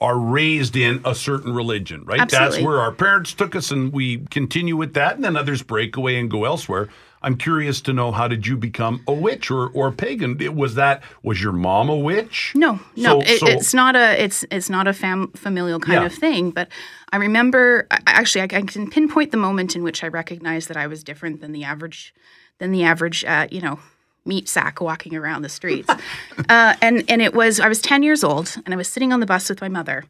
are 0.00 0.18
raised 0.18 0.76
in 0.76 1.00
a 1.06 1.14
certain 1.14 1.54
religion, 1.54 2.04
right? 2.04 2.28
That's 2.28 2.58
where 2.60 2.80
our 2.80 2.92
parents 2.92 3.32
took 3.32 3.56
us, 3.56 3.70
and 3.70 3.92
we 3.92 4.18
continue 4.30 4.76
with 4.76 4.92
that, 4.94 5.16
and 5.16 5.24
then 5.24 5.36
others 5.36 5.62
break 5.62 5.96
away 5.96 6.18
and 6.18 6.30
go 6.30 6.44
elsewhere. 6.44 6.88
I'm 7.22 7.36
curious 7.38 7.80
to 7.80 7.92
know 7.94 8.12
how 8.12 8.28
did 8.28 8.46
you 8.46 8.56
become 8.58 9.02
a 9.08 9.12
witch 9.12 9.50
or 9.50 9.68
or 9.70 9.88
a 9.88 9.92
pagan? 9.92 10.36
It- 10.40 10.54
Was 10.54 10.74
that 10.74 11.02
was 11.22 11.42
your 11.42 11.52
mom 11.52 11.88
a 11.88 11.96
witch? 11.96 12.52
No, 12.54 12.78
no, 12.94 13.20
So- 13.20 13.20
it, 13.22 13.40
so- 13.40 13.46
it's 13.48 13.72
not 13.74 13.96
a 13.96 14.22
it's 14.22 14.44
it's 14.50 14.68
not 14.68 14.86
a 14.86 14.92
fam- 14.92 15.32
familial 15.32 15.80
kind 15.80 16.00
Yeah. 16.02 16.06
of 16.06 16.14
thing. 16.14 16.50
But 16.50 16.68
I 17.10 17.16
remember 17.16 17.86
actually 18.06 18.42
I, 18.42 18.58
I 18.58 18.62
can 18.62 18.90
pinpoint 18.90 19.30
the 19.30 19.38
moment 19.38 19.74
in 19.74 19.82
which 19.82 20.04
I 20.04 20.08
recognized 20.08 20.68
that 20.68 20.76
I 20.76 20.86
was 20.86 21.02
different 21.02 21.40
than 21.40 21.52
the 21.52 21.64
average 21.64 22.14
than 22.58 22.70
the 22.70 22.84
average 22.84 23.24
uh, 23.24 23.48
you 23.50 23.62
know 23.62 23.80
meat 24.26 24.48
sack 24.48 24.80
walking 24.80 25.14
around 25.14 25.42
the 25.42 25.48
streets. 25.48 25.88
uh, 26.48 26.74
and 26.80 27.04
and 27.08 27.22
it 27.22 27.34
was 27.34 27.60
I 27.60 27.68
was 27.68 27.80
ten 27.80 28.02
years 28.02 28.24
old 28.24 28.56
and 28.64 28.74
I 28.74 28.76
was 28.76 28.88
sitting 28.88 29.12
on 29.12 29.20
the 29.20 29.26
bus 29.26 29.48
with 29.48 29.60
my 29.60 29.68
mother, 29.68 30.04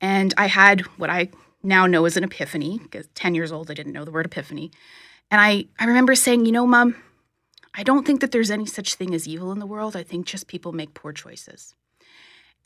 and 0.00 0.34
I 0.36 0.46
had 0.46 0.82
what 0.98 1.10
I 1.10 1.30
now 1.62 1.86
know 1.86 2.04
as 2.04 2.16
an 2.16 2.24
epiphany. 2.24 2.78
Because 2.78 3.06
ten 3.14 3.34
years 3.34 3.52
old, 3.52 3.70
I 3.70 3.74
didn't 3.74 3.92
know 3.92 4.04
the 4.04 4.12
word 4.12 4.26
epiphany, 4.26 4.70
and 5.30 5.40
I 5.40 5.66
I 5.78 5.84
remember 5.84 6.14
saying, 6.14 6.46
you 6.46 6.52
know, 6.52 6.66
mom. 6.66 6.96
I 7.76 7.82
don't 7.82 8.06
think 8.06 8.20
that 8.20 8.30
there's 8.30 8.52
any 8.52 8.66
such 8.66 8.94
thing 8.94 9.12
as 9.16 9.26
evil 9.26 9.50
in 9.50 9.58
the 9.58 9.66
world. 9.66 9.96
I 9.96 10.04
think 10.04 10.26
just 10.26 10.46
people 10.46 10.70
make 10.70 10.94
poor 10.94 11.12
choices. 11.12 11.74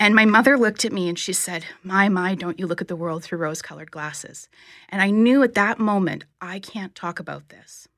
And 0.01 0.15
my 0.15 0.25
mother 0.25 0.57
looked 0.57 0.85
at 0.85 0.93
me 0.93 1.09
and 1.09 1.19
she 1.19 1.33
said, 1.33 1.65
My, 1.83 2.09
my, 2.09 2.35
don't 2.35 2.59
you 2.59 2.67
look 2.67 2.81
at 2.81 2.89
the 2.89 2.97
world 2.97 3.25
through 3.25 3.39
rose 3.39 3.63
colored 3.63 3.91
glasses. 3.91 4.49
And 4.89 5.03
I 5.03 5.11
knew 5.11 5.43
at 5.43 5.55
that 5.55 5.79
moment, 5.79 6.25
I 6.41 6.61
can't 6.61 6.95
talk 6.95 7.19
about 7.19 7.49
this. 7.49 7.89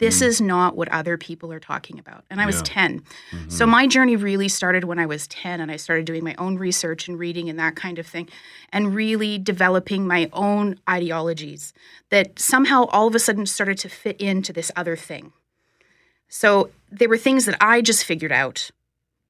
This 0.00 0.20
mm. 0.20 0.26
is 0.26 0.40
not 0.40 0.76
what 0.76 0.88
other 0.88 1.16
people 1.16 1.52
are 1.52 1.60
talking 1.60 1.98
about. 1.98 2.24
And 2.30 2.40
I 2.40 2.46
was 2.46 2.56
Yeah. 2.56 2.62
10. 2.64 3.00
Mm-hmm. 3.00 3.50
So 3.50 3.66
my 3.66 3.86
journey 3.86 4.16
really 4.16 4.48
started 4.48 4.84
when 4.84 4.98
I 4.98 5.06
was 5.06 5.28
10 5.28 5.60
and 5.60 5.70
I 5.70 5.76
started 5.76 6.06
doing 6.06 6.24
my 6.24 6.34
own 6.38 6.56
research 6.56 7.06
and 7.06 7.18
reading 7.18 7.48
and 7.48 7.58
that 7.58 7.76
kind 7.76 7.98
of 7.98 8.06
thing 8.06 8.28
and 8.72 8.94
really 8.94 9.38
developing 9.38 10.06
my 10.06 10.28
own 10.32 10.80
ideologies 10.88 11.72
that 12.08 12.38
somehow 12.38 12.86
all 12.86 13.06
of 13.06 13.14
a 13.14 13.18
sudden 13.18 13.46
started 13.46 13.78
to 13.78 13.88
fit 13.88 14.20
into 14.20 14.52
this 14.52 14.72
other 14.74 14.96
thing. 14.96 15.32
So 16.28 16.70
they 16.90 17.06
were 17.06 17.18
things 17.18 17.44
that 17.44 17.56
I 17.60 17.82
just 17.82 18.04
figured 18.04 18.32
out. 18.32 18.70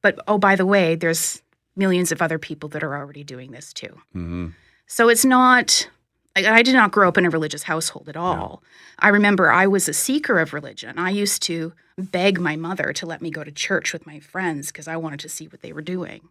But 0.02 0.18
oh, 0.28 0.38
by 0.38 0.54
the 0.54 0.66
way, 0.66 0.94
there's 0.94 1.42
millions 1.76 2.12
of 2.12 2.22
other 2.22 2.38
people 2.38 2.68
that 2.70 2.85
are 2.85 2.96
already 2.96 3.24
doing 3.24 3.50
this 3.50 3.72
too. 3.72 3.98
Mm-hmm. 4.14 4.48
So 4.87 5.09
it's 5.09 5.24
not, 5.24 5.88
I, 6.46 6.57
I 6.57 6.62
did 6.62 6.74
not 6.74 6.92
grow 6.92 7.09
up 7.09 7.18
in 7.18 7.26
a 7.26 7.31
religious 7.31 7.64
household 7.64 8.09
at 8.09 8.16
all. 8.16 8.62
I 8.98 9.09
remember 9.09 9.50
I 9.50 9.66
was 9.66 9.88
a 9.88 9.92
seeker 9.92 10.38
of 10.38 10.53
religion. 10.53 10.98
I 10.98 11.11
used 11.11 11.42
to 11.44 11.72
beg 11.98 12.40
my 12.40 12.57
mother 12.57 12.92
to 12.94 13.07
let 13.07 13.22
me 13.22 13.31
go 13.31 13.44
to 13.44 13.50
church 13.50 13.92
with 13.92 14.07
my 14.07 14.20
friends 14.20 14.68
because 14.68 14.88
I 14.88 14.96
wanted 14.96 15.20
to 15.20 15.29
see 15.29 15.46
what 15.48 15.61
they 15.62 15.72
were 15.72 15.83
doing. 15.83 16.29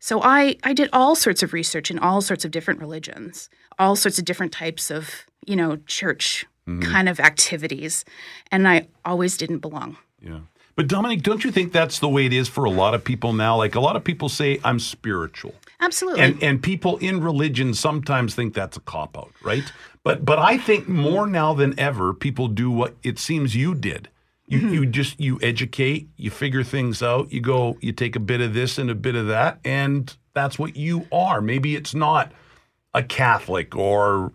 So 0.00 0.20
I, 0.22 0.56
I 0.64 0.72
did 0.72 0.88
all 0.92 1.14
sorts 1.14 1.42
of 1.42 1.52
research 1.52 1.90
in 1.90 1.98
all 1.98 2.20
sorts 2.20 2.44
of 2.44 2.50
different 2.50 2.80
religions, 2.80 3.48
all 3.78 3.96
sorts 3.96 4.18
of 4.18 4.24
different 4.24 4.52
types 4.52 4.90
of, 4.90 5.26
you 5.46 5.56
know, 5.56 5.76
church 5.86 6.44
mm-hmm. 6.66 6.82
kind 6.82 7.08
of 7.08 7.20
activities. 7.20 8.04
And 8.50 8.66
I 8.66 8.88
always 9.04 9.36
didn't 9.36 9.58
belong. 9.58 9.96
Yeah. 10.20 10.40
But 10.74 10.88
Dominic, 10.88 11.22
don't 11.22 11.44
you 11.44 11.50
think 11.52 11.72
that's 11.72 11.98
the 11.98 12.08
way 12.08 12.26
it 12.26 12.32
is 12.32 12.48
for 12.48 12.64
a 12.64 12.70
lot 12.70 12.94
of 12.94 13.04
people 13.04 13.32
now? 13.32 13.56
Like 13.56 13.74
a 13.74 13.80
lot 13.80 13.94
of 13.96 14.04
people 14.04 14.28
say, 14.28 14.58
I'm 14.64 14.78
spiritual. 14.78 15.54
Absolutely. 15.80 16.20
And 16.22 16.42
and 16.42 16.62
people 16.62 16.96
in 16.98 17.20
religion 17.22 17.74
sometimes 17.74 18.34
think 18.34 18.54
that's 18.54 18.76
a 18.76 18.80
cop 18.80 19.18
out, 19.18 19.32
right? 19.42 19.64
But 20.04 20.24
but 20.24 20.38
I 20.38 20.56
think 20.58 20.88
more 20.88 21.26
now 21.26 21.52
than 21.54 21.78
ever, 21.78 22.14
people 22.14 22.48
do 22.48 22.70
what 22.70 22.94
it 23.02 23.18
seems 23.18 23.54
you 23.56 23.74
did. 23.74 24.08
You 24.46 24.58
Mm-hmm. 24.60 24.74
you 24.74 24.86
just 24.86 25.20
you 25.20 25.38
educate, 25.42 26.08
you 26.16 26.30
figure 26.30 26.62
things 26.62 27.02
out, 27.02 27.32
you 27.32 27.40
go, 27.40 27.76
you 27.80 27.92
take 27.92 28.16
a 28.16 28.20
bit 28.20 28.40
of 28.40 28.54
this 28.54 28.78
and 28.78 28.90
a 28.90 28.94
bit 28.94 29.14
of 29.14 29.26
that, 29.28 29.58
and 29.64 30.14
that's 30.34 30.58
what 30.58 30.76
you 30.76 31.06
are. 31.12 31.40
Maybe 31.40 31.74
it's 31.74 31.94
not 31.94 32.32
a 32.94 33.02
Catholic 33.02 33.74
or 33.74 34.32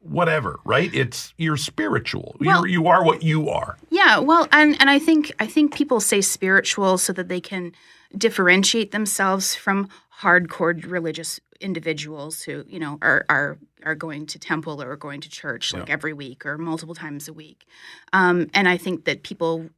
whatever, 0.00 0.60
right? 0.64 0.94
It's 0.94 1.34
you're 1.36 1.56
spiritual. 1.56 2.36
Well- 2.40 2.60
you're, 2.60 2.68
you 2.68 2.86
are 2.86 3.04
what 3.04 3.22
you 3.22 3.48
are. 3.50 3.76
Yeah, 3.96 4.18
well, 4.18 4.46
and 4.52 4.76
and 4.78 4.90
I 4.90 4.98
think 4.98 5.32
I 5.38 5.46
think 5.46 5.74
people 5.74 6.00
say 6.00 6.20
spiritual 6.20 6.98
so 6.98 7.14
that 7.14 7.28
they 7.28 7.40
can 7.40 7.72
differentiate 8.14 8.92
themselves 8.92 9.54
from 9.54 9.88
hardcore 10.20 10.74
religious 10.86 11.40
individuals 11.62 12.42
who 12.42 12.62
you 12.68 12.78
know 12.78 12.98
are 13.00 13.24
are 13.30 13.56
are 13.84 13.94
going 13.94 14.26
to 14.26 14.38
temple 14.38 14.82
or 14.82 14.96
going 14.96 15.22
to 15.22 15.30
church 15.30 15.72
like 15.72 15.88
every 15.88 16.12
week 16.12 16.44
or 16.44 16.58
multiple 16.58 16.94
times 16.94 17.26
a 17.26 17.32
week. 17.32 17.64
Um, 18.12 18.50
and 18.52 18.68
I 18.68 18.76
think 18.76 19.06
that 19.06 19.22
people, 19.22 19.70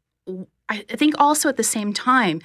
I 0.69 0.85
I 0.91 0.97
think 0.97 1.15
also 1.19 1.49
at 1.49 1.57
the 1.57 1.63
same 1.77 1.93
time. 1.93 2.41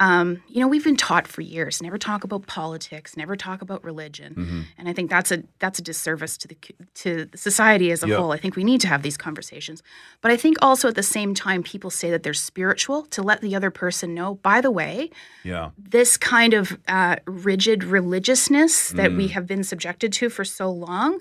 Um, 0.00 0.42
you 0.48 0.60
know, 0.60 0.68
we've 0.68 0.84
been 0.84 0.96
taught 0.96 1.26
for 1.26 1.40
years 1.40 1.82
never 1.82 1.98
talk 1.98 2.22
about 2.22 2.46
politics, 2.46 3.16
never 3.16 3.34
talk 3.34 3.62
about 3.62 3.82
religion, 3.82 4.66
and 4.78 4.88
I 4.88 4.92
think 4.92 5.10
that's 5.10 5.32
a 5.32 5.42
that's 5.58 5.80
a 5.80 5.82
disservice 5.82 6.36
to 6.38 6.48
the 6.48 6.56
to 6.94 7.28
society 7.34 7.90
as 7.90 8.04
a 8.04 8.08
Yeah. 8.08 8.16
whole. 8.16 8.30
I 8.30 8.36
think 8.36 8.54
we 8.54 8.62
need 8.62 8.80
to 8.82 8.88
have 8.88 9.02
these 9.02 9.16
conversations, 9.16 9.82
but 10.20 10.30
I 10.30 10.36
think 10.36 10.56
also 10.62 10.86
at 10.88 10.94
the 10.94 11.02
same 11.02 11.34
time, 11.34 11.64
people 11.64 11.90
say 11.90 12.10
that 12.10 12.22
they're 12.22 12.32
spiritual 12.34 13.02
to 13.06 13.22
let 13.22 13.40
the 13.40 13.56
other 13.56 13.70
person 13.72 14.14
know. 14.14 14.36
By 14.36 14.60
the 14.60 14.70
way, 14.70 15.10
Yeah. 15.42 15.70
this 15.76 16.16
kind 16.16 16.54
of 16.54 16.78
uh, 16.86 17.16
rigid 17.26 17.82
religiousness 17.82 18.90
that 18.90 19.10
Mm. 19.10 19.16
we 19.16 19.28
have 19.28 19.46
been 19.48 19.64
subjected 19.64 20.12
to 20.14 20.28
for 20.30 20.44
so 20.44 20.70
long, 20.70 21.20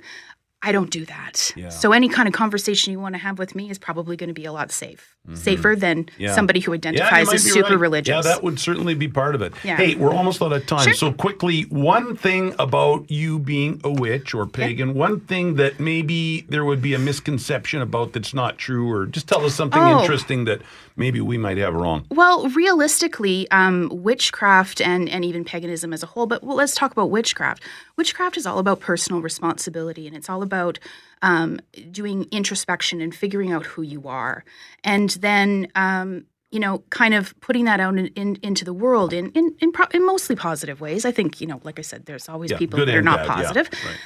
I 0.63 0.71
don't 0.71 0.89
do 0.89 1.05
that. 1.05 1.51
Yeah. 1.55 1.69
So 1.69 1.91
any 1.91 2.09
kind 2.09 2.27
of 2.27 2.33
conversation 2.33 2.91
you 2.91 2.99
want 2.99 3.13
to 3.13 3.19
have 3.19 3.37
with 3.37 3.53
me 3.53 3.69
is 3.69 3.77
probably 3.77 4.17
going 4.17 4.29
to 4.29 4.33
be 4.33 4.45
a 4.45 4.51
lot 4.51 4.71
safe, 4.71 5.15
safer 5.33 5.75
than 5.75 6.05
Mm-hmm. 6.05 6.21
Yeah. 6.21 6.33
somebody 6.35 6.59
who 6.59 6.73
identifies 6.73 7.27
might 7.27 7.35
as 7.35 7.43
super 7.43 7.69
right. 7.71 7.79
religious. 7.79 8.11
Yeah, 8.13 8.21
that 8.21 8.43
would 8.43 8.59
certainly 8.59 8.95
be 8.95 9.07
part 9.07 9.35
of 9.35 9.41
it. 9.43 9.53
Yeah. 9.63 9.77
Hey, 9.77 9.93
we're 9.95 10.13
almost 10.13 10.41
out 10.41 10.51
of 10.53 10.65
time. 10.65 10.83
Sure. 10.83 10.93
So 10.93 11.11
quickly, 11.13 11.63
one 11.63 12.15
thing 12.15 12.55
about 12.57 13.09
you 13.11 13.37
being 13.39 13.79
a 13.83 13.91
witch 13.91 14.33
or 14.33 14.45
pagan, 14.47 14.95
one 14.95 15.19
thing 15.21 15.55
that 15.55 15.79
maybe 15.79 16.41
there 16.49 16.65
would 16.65 16.81
be 16.81 16.93
a 16.95 16.99
misconception 16.99 17.81
about 17.81 18.13
that's 18.13 18.33
not 18.33 18.57
true, 18.57 18.91
or 18.91 19.05
just 19.05 19.27
tell 19.27 19.45
us 19.45 19.53
something 19.53 19.79
Oh. 19.81 20.01
interesting 20.01 20.45
that 20.45 20.61
maybe 20.95 21.21
we 21.21 21.37
might 21.37 21.57
have 21.57 21.75
wrong. 21.75 22.05
Well, 22.09 22.49
realistically, 22.49 23.49
um, 23.51 23.89
witchcraft 23.93 24.81
and, 24.81 25.07
and 25.09 25.23
even 25.23 25.43
paganism 25.45 25.93
as 25.93 26.01
a 26.03 26.07
whole, 26.07 26.25
but 26.25 26.43
well, 26.43 26.57
let's 26.57 26.73
talk 26.73 26.91
about 26.91 27.11
witchcraft. 27.11 27.61
Witchcraft 27.95 28.37
is 28.37 28.45
all 28.47 28.57
about 28.59 28.79
personal 28.79 29.21
responsibility 29.21 30.07
and 30.07 30.15
it's 30.15 30.29
all 30.29 30.41
about 30.47 30.79
um, 31.21 31.59
doing 31.91 32.27
introspection 32.31 33.01
and 33.01 33.13
figuring 33.13 33.51
out 33.51 33.65
who 33.65 33.81
you 33.81 34.01
are. 34.07 34.43
And 34.83 35.09
then, 35.21 35.67
um, 35.75 36.25
you 36.51 36.59
know, 36.59 36.79
kind 36.89 37.13
of 37.13 37.23
putting 37.41 37.65
that 37.65 37.79
out 37.79 37.97
in, 37.97 38.07
in, 38.21 38.37
into 38.41 38.63
the 38.63 38.73
world 38.73 39.11
in, 39.13 39.31
in, 39.31 39.55
in, 39.59 39.71
pro- 39.71 39.91
in 39.93 40.05
mostly 40.05 40.35
positive 40.35 40.79
ways. 40.79 41.05
I 41.05 41.11
think, 41.11 41.41
you 41.41 41.47
know, 41.47 41.59
like 41.63 41.77
I 41.79 41.81
said, 41.81 42.05
there's 42.05 42.29
always 42.29 42.51
Yeah, 42.51 42.57
people 42.57 42.77
that 42.79 42.95
are 42.95 43.01
not 43.01 43.17
bad, 43.19 43.27
yeah, 43.27 43.33
positive. 43.35 43.69
right. 43.85 43.97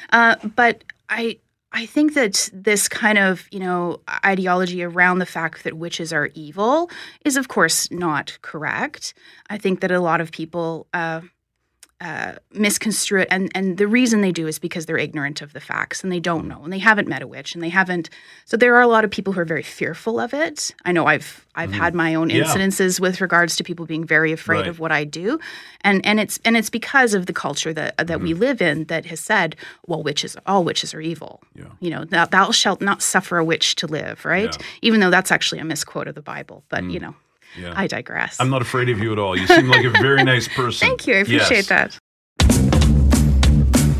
Uh, 0.41 0.47
but 0.55 0.83
I 1.09 1.37
I 1.73 1.85
think 1.85 2.15
that 2.15 2.49
this 2.53 2.89
kind 2.89 3.17
of 3.17 3.47
you 3.51 3.59
know 3.59 4.01
ideology 4.25 4.83
around 4.83 5.19
the 5.19 5.25
fact 5.25 5.63
that 5.63 5.73
witches 5.77 6.11
are 6.11 6.29
evil 6.33 6.89
is 7.23 7.37
of 7.37 7.47
course 7.47 7.89
not 7.91 8.37
correct. 8.41 9.13
I 9.49 9.57
think 9.57 9.79
that 9.81 9.91
a 9.91 9.99
lot 9.99 10.19
of 10.21 10.31
people. 10.31 10.87
Uh, 10.93 11.21
uh, 12.01 12.33
misconstrue 12.51 13.21
it, 13.21 13.27
and 13.31 13.51
and 13.53 13.77
the 13.77 13.87
reason 13.87 14.21
they 14.21 14.31
do 14.31 14.47
is 14.47 14.57
because 14.59 14.85
they're 14.87 14.97
ignorant 14.97 15.41
of 15.41 15.53
the 15.53 15.59
facts 15.59 16.03
and 16.03 16.11
they 16.11 16.19
don't 16.19 16.47
know, 16.47 16.63
and 16.63 16.73
they 16.73 16.79
haven't 16.79 17.07
met 17.07 17.21
a 17.21 17.27
witch, 17.27 17.53
and 17.53 17.63
they 17.63 17.69
haven't. 17.69 18.09
So 18.45 18.57
there 18.57 18.75
are 18.75 18.81
a 18.81 18.87
lot 18.87 19.03
of 19.05 19.11
people 19.11 19.33
who 19.33 19.39
are 19.39 19.45
very 19.45 19.61
fearful 19.63 20.19
of 20.19 20.33
it. 20.33 20.71
I 20.83 20.91
know 20.91 21.05
I've 21.05 21.45
I've 21.55 21.71
had 21.73 21.93
my 21.93 22.15
own. 22.15 22.29
Yeah. 22.29 22.43
incidences 22.43 22.99
with 22.99 23.21
regards 23.21 23.55
to 23.57 23.63
people 23.63 23.85
being 23.85 24.03
very 24.05 24.31
afraid 24.31 24.59
Right. 24.61 24.67
of 24.67 24.79
what 24.79 24.91
I 24.91 25.03
do, 25.03 25.39
and 25.81 26.03
and 26.05 26.19
it's 26.19 26.39
and 26.43 26.57
it's 26.57 26.69
because 26.71 27.13
of 27.13 27.25
the 27.27 27.33
culture 27.33 27.73
that 27.73 27.95
that 28.07 28.19
we 28.19 28.31
Mm-hmm. 28.31 28.39
live 28.41 28.61
in 28.61 28.85
that 28.85 29.05
has 29.05 29.19
said, 29.19 29.55
well, 29.85 30.01
witches, 30.01 30.35
all 30.47 30.63
witches 30.63 30.93
are 30.93 31.01
evil. 31.01 31.41
Yeah. 31.55 31.65
You 31.79 31.89
know, 31.91 32.05
thou, 32.05 32.25
thou 32.25 32.51
shalt 32.51 32.81
not 32.81 33.01
suffer 33.01 33.37
a 33.37 33.43
witch 33.45 33.75
to 33.75 33.87
live, 33.87 34.25
right? 34.25 34.51
Yeah. 34.57 34.65
Mm. 34.65 34.79
Even 34.81 34.99
though 35.01 35.09
that's 35.11 35.31
actually 35.31 35.59
a 35.59 35.65
misquote 35.65 36.07
of 36.07 36.15
the 36.15 36.21
Bible, 36.21 36.63
but 36.69 36.83
you 36.85 36.99
know, 36.99 37.13
Yeah. 37.57 37.73
I 37.75 37.87
digress. 37.87 38.37
I'm 38.39 38.49
not 38.49 38.61
afraid 38.61 38.89
of 38.89 38.99
you 38.99 39.11
at 39.11 39.19
all. 39.19 39.37
You 39.37 39.47
seem 39.47 39.67
like 39.67 39.83
a 39.85 39.89
very 39.89 40.23
nice 40.23 40.47
person. 40.55 40.87
Thank 40.87 41.07
you. 41.07 41.15
I 41.15 41.17
appreciate 41.19 41.69
Yes. 41.69 41.99
that. 41.99 41.99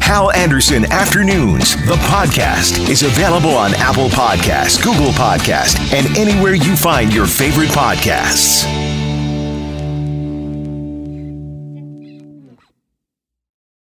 Hal 0.02 0.32
Anderson 0.32 0.84
Afternoons, 0.92 1.76
the 1.86 1.96
podcast, 1.96 2.90
is 2.90 3.04
available 3.04 3.52
on 3.56 3.74
Apple 3.76 4.10
Podcasts, 4.10 4.82
Google 4.84 5.12
Podcasts, 5.12 5.78
and 5.94 6.06
anywhere 6.18 6.54
you 6.54 6.76
find 6.76 7.14
your 7.14 7.26
favorite 7.26 7.70
podcasts. 7.70 8.66